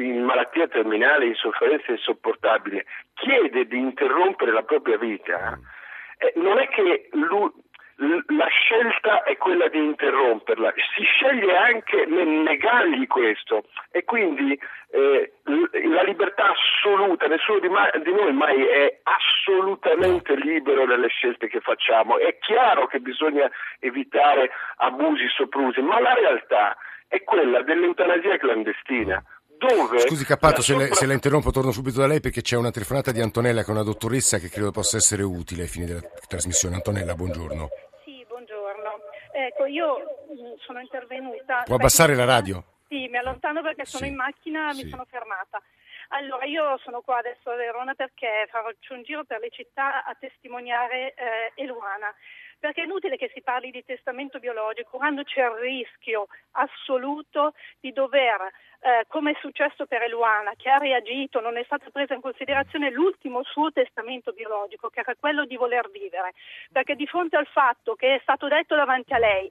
in 0.00 0.22
malattia 0.22 0.66
terminale, 0.68 1.26
in 1.26 1.34
sofferenza 1.34 1.92
insopportabile, 1.92 2.86
chiede 3.14 3.66
di 3.66 3.78
interrompere 3.78 4.52
la 4.52 4.62
propria 4.62 4.98
vita, 4.98 5.58
eh, 6.18 6.32
non 6.36 6.58
è 6.58 6.68
che 6.68 7.08
lui, 7.12 7.50
la 7.96 8.46
scelta 8.48 9.22
è 9.22 9.36
quella 9.36 9.68
di 9.68 9.78
interromperla, 9.78 10.72
si 10.96 11.04
sceglie 11.04 11.56
anche 11.56 12.04
nel 12.06 12.26
negargli 12.26 13.06
questo. 13.06 13.64
E 13.90 14.04
quindi 14.04 14.58
eh, 14.90 15.32
la 15.44 16.02
libertà 16.02 16.50
assoluta, 16.50 17.26
nessuno 17.26 17.60
di, 17.60 17.68
ma- 17.68 17.90
di, 18.02 18.12
noi 18.12 18.32
mai 18.32 18.64
è 18.64 19.00
assolutamente 19.02 20.34
libero 20.36 20.86
nelle 20.86 21.08
scelte 21.08 21.48
che 21.48 21.60
facciamo, 21.60 22.18
è 22.18 22.36
chiaro 22.38 22.86
che 22.86 23.00
bisogna 23.00 23.50
evitare 23.78 24.50
abusi, 24.76 25.28
soprusi, 25.28 25.80
ma 25.80 26.00
la 26.00 26.14
realtà 26.14 26.76
è 27.08 27.22
quella 27.22 27.62
dell'eutanasia 27.62 28.38
clandestina. 28.38 29.22
Dove 29.58 29.98
Scusi 30.00 30.24
Cappato, 30.24 30.62
se, 30.62 30.72
sopra... 30.72 30.86
le, 30.86 30.94
se, 30.94 31.06
la 31.06 31.12
interrompo 31.12 31.50
torno 31.50 31.70
subito 31.70 32.00
da 32.00 32.06
lei 32.06 32.20
perché 32.20 32.42
c'è 32.42 32.56
una 32.56 32.70
telefonata 32.70 33.12
di 33.12 33.20
Antonella 33.20 33.62
che 33.62 33.68
è 33.68 33.70
una 33.70 33.82
dottoressa 33.82 34.38
che 34.38 34.48
credo 34.48 34.70
possa 34.70 34.96
essere 34.96 35.22
utile 35.22 35.62
ai 35.62 35.68
fini 35.68 35.86
della 35.86 36.02
trasmissione. 36.28 36.74
Antonella, 36.74 37.14
buongiorno. 37.14 37.68
Ecco, 39.36 39.66
io 39.66 39.98
mm, 40.30 40.54
sono 40.64 40.80
intervenuta. 40.80 41.62
Può 41.64 41.74
abbassare 41.74 42.14
la 42.14 42.24
radio? 42.24 42.62
Sì, 42.88 43.08
mi 43.08 43.16
allontano 43.16 43.62
perché 43.62 43.84
sono 43.84 44.04
sì. 44.04 44.10
in 44.10 44.16
macchina, 44.16 44.72
sì. 44.72 44.84
mi 44.84 44.90
sono 44.90 45.04
fermata. 45.10 45.60
Allora, 46.08 46.44
io 46.44 46.78
sono 46.84 47.00
qua 47.00 47.18
adesso 47.18 47.50
a 47.50 47.56
Verona 47.56 47.94
perché 47.94 48.46
faccio 48.48 48.94
un 48.94 49.02
giro 49.02 49.24
per 49.24 49.40
le 49.40 49.50
città 49.50 50.04
a 50.04 50.14
testimoniare 50.14 51.14
eh, 51.14 51.52
Eluana 51.54 52.14
perché 52.58 52.82
è 52.82 52.84
inutile 52.84 53.16
che 53.16 53.30
si 53.34 53.42
parli 53.42 53.70
di 53.70 53.84
testamento 53.84 54.38
biologico 54.38 54.96
quando 54.96 55.22
c'è 55.22 55.44
il 55.44 55.56
rischio 55.60 56.26
assoluto 56.52 57.54
di 57.80 57.92
dover, 57.92 58.50
eh, 58.80 59.04
come 59.08 59.32
è 59.32 59.36
successo 59.40 59.86
per 59.86 60.02
Eluana, 60.02 60.52
che 60.56 60.68
ha 60.68 60.78
reagito, 60.78 61.40
non 61.40 61.56
è 61.56 61.64
stata 61.64 61.88
presa 61.90 62.14
in 62.14 62.20
considerazione 62.20 62.90
l'ultimo 62.90 63.42
suo 63.42 63.72
testamento 63.72 64.32
biologico, 64.32 64.88
che 64.88 65.00
era 65.00 65.14
quello 65.18 65.44
di 65.44 65.56
voler 65.56 65.90
vivere, 65.90 66.32
perché 66.70 66.94
di 66.94 67.06
fronte 67.06 67.36
al 67.36 67.46
fatto 67.46 67.94
che 67.94 68.16
è 68.16 68.18
stato 68.22 68.48
detto 68.48 68.74
davanti 68.74 69.12
a 69.14 69.18
lei, 69.18 69.50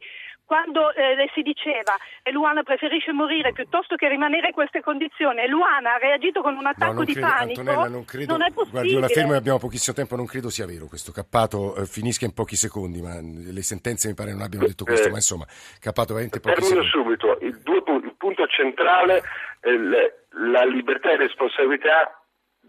quando 0.53 0.93
eh, 0.93 1.31
si 1.33 1.41
diceva 1.41 1.97
e 2.21 2.31
Luana 2.31 2.61
preferisce 2.61 3.11
morire 3.11 3.53
piuttosto 3.53 3.95
che 3.95 4.07
rimanere 4.07 4.49
in 4.49 4.53
queste 4.53 4.81
condizioni 4.81 5.39
e 5.39 5.47
Luana 5.47 5.95
ha 5.95 5.97
reagito 5.97 6.43
con 6.43 6.55
un 6.55 6.67
attacco 6.67 6.93
no, 6.93 7.03
di 7.03 7.13
credo, 7.13 7.27
panico 7.27 7.59
Antonella, 7.61 7.87
non, 7.89 8.05
credo, 8.05 8.31
non 8.33 8.43
è 8.43 8.51
possibile 8.51 8.71
guardi, 8.71 8.93
io 8.93 8.99
la 8.99 9.07
fermo 9.07 9.33
e 9.33 9.37
abbiamo 9.37 9.57
pochissimo 9.57 9.95
tempo 9.95 10.15
non 10.15 10.27
credo 10.27 10.51
sia 10.51 10.67
vero 10.67 10.85
questo. 10.85 11.11
Cappato 11.11 11.75
eh, 11.75 11.87
finisca 11.87 12.25
in 12.25 12.35
pochi 12.35 12.55
secondi 12.55 13.01
ma 13.01 13.17
le 13.19 13.63
sentenze 13.63 14.09
mi 14.09 14.13
pare 14.13 14.31
non 14.31 14.41
abbiano 14.41 14.67
detto 14.67 14.83
questo 14.83 15.07
eh, 15.07 15.09
ma 15.09 15.15
insomma 15.15 15.47
Cappato 15.79 16.13
veramente 16.13 16.39
pochi 16.39 16.61
termino 16.61 16.83
secondi. 16.83 17.17
subito. 17.17 17.37
Il, 17.41 17.59
due, 17.63 17.81
il 18.03 18.13
punto 18.15 18.45
centrale 18.45 19.23
la 19.63 20.65
libertà 20.65 21.13
e 21.13 21.17
responsabilità 21.17 22.22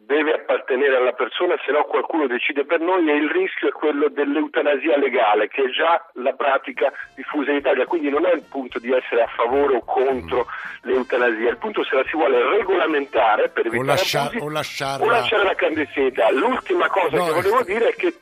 deve 0.06 0.34
appartenere 0.34 0.96
alla 0.96 1.12
persona, 1.12 1.54
se 1.64 1.72
no 1.72 1.84
qualcuno 1.84 2.26
decide 2.26 2.64
per 2.64 2.80
noi 2.80 3.08
e 3.08 3.16
il 3.16 3.30
rischio 3.30 3.68
è 3.68 3.72
quello 3.72 4.08
dell'eutanasia 4.08 4.98
legale, 4.98 5.48
che 5.48 5.64
è 5.64 5.70
già 5.70 6.04
la 6.14 6.32
pratica 6.32 6.92
diffusa 7.14 7.50
in 7.50 7.58
Italia, 7.58 7.86
quindi 7.86 8.10
non 8.10 8.26
è 8.26 8.32
il 8.32 8.44
punto 8.48 8.78
di 8.78 8.92
essere 8.92 9.22
a 9.22 9.28
favore 9.28 9.76
o 9.76 9.84
contro 9.84 10.46
l'eutanasia, 10.82 11.50
il 11.50 11.58
punto 11.58 11.82
è 11.82 11.84
se 11.84 11.96
la 11.96 12.04
si 12.04 12.16
vuole 12.16 12.38
regolamentare 12.56 13.48
per 13.48 13.66
evitare 13.66 13.90
o, 13.90 13.94
lascia, 13.94 14.20
abusi, 14.22 14.38
o, 14.38 14.48
lasciarla... 14.50 15.04
o 15.04 15.10
lasciare 15.10 15.44
la 15.44 15.54
clandestinità. 15.54 16.30
L'ultima 16.30 16.88
cosa 16.88 17.16
no, 17.16 17.24
che 17.24 17.32
volevo 17.32 17.62
dire 17.62 17.88
è 17.88 17.94
che 17.94 18.14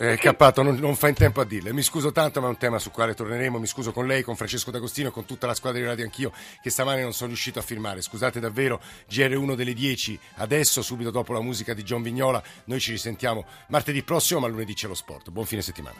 eh, 0.00 0.16
Cappato, 0.16 0.62
non, 0.62 0.76
non, 0.76 0.94
fa 0.94 1.08
in 1.08 1.14
tempo 1.14 1.40
a 1.40 1.44
dirle. 1.44 1.72
Mi 1.72 1.82
scuso 1.82 2.12
tanto, 2.12 2.40
ma 2.40 2.46
è 2.46 2.50
un 2.50 2.56
tema 2.56 2.78
su 2.78 2.92
quale 2.92 3.14
torneremo. 3.14 3.58
Mi 3.58 3.66
scuso 3.66 3.92
con 3.92 4.06
lei, 4.06 4.22
con 4.22 4.36
Francesco 4.36 4.70
D'Agostino 4.70 5.10
con 5.10 5.24
tutta 5.24 5.48
la 5.48 5.54
squadra 5.54 5.80
di 5.80 5.86
Radio 5.86 6.04
Anch'io, 6.04 6.32
che 6.62 6.70
stamane 6.70 7.02
non 7.02 7.12
sono 7.12 7.28
riuscito 7.28 7.58
a 7.58 7.62
firmare. 7.62 8.00
Scusate 8.00 8.38
davvero, 8.38 8.80
GR1 9.10 9.54
delle 9.54 9.74
10, 9.74 10.18
adesso, 10.36 10.82
subito 10.82 11.10
dopo 11.10 11.32
la 11.32 11.40
musica 11.40 11.74
di 11.74 11.82
John 11.82 12.02
Vignola. 12.02 12.40
Noi 12.64 12.78
ci 12.78 12.92
risentiamo 12.92 13.44
martedì 13.68 14.02
prossimo, 14.04 14.38
ma 14.38 14.46
lunedì 14.46 14.74
c'è 14.74 14.86
lo 14.86 14.94
sport. 14.94 15.30
Buon 15.30 15.46
fine 15.46 15.62
settimana. 15.62 15.98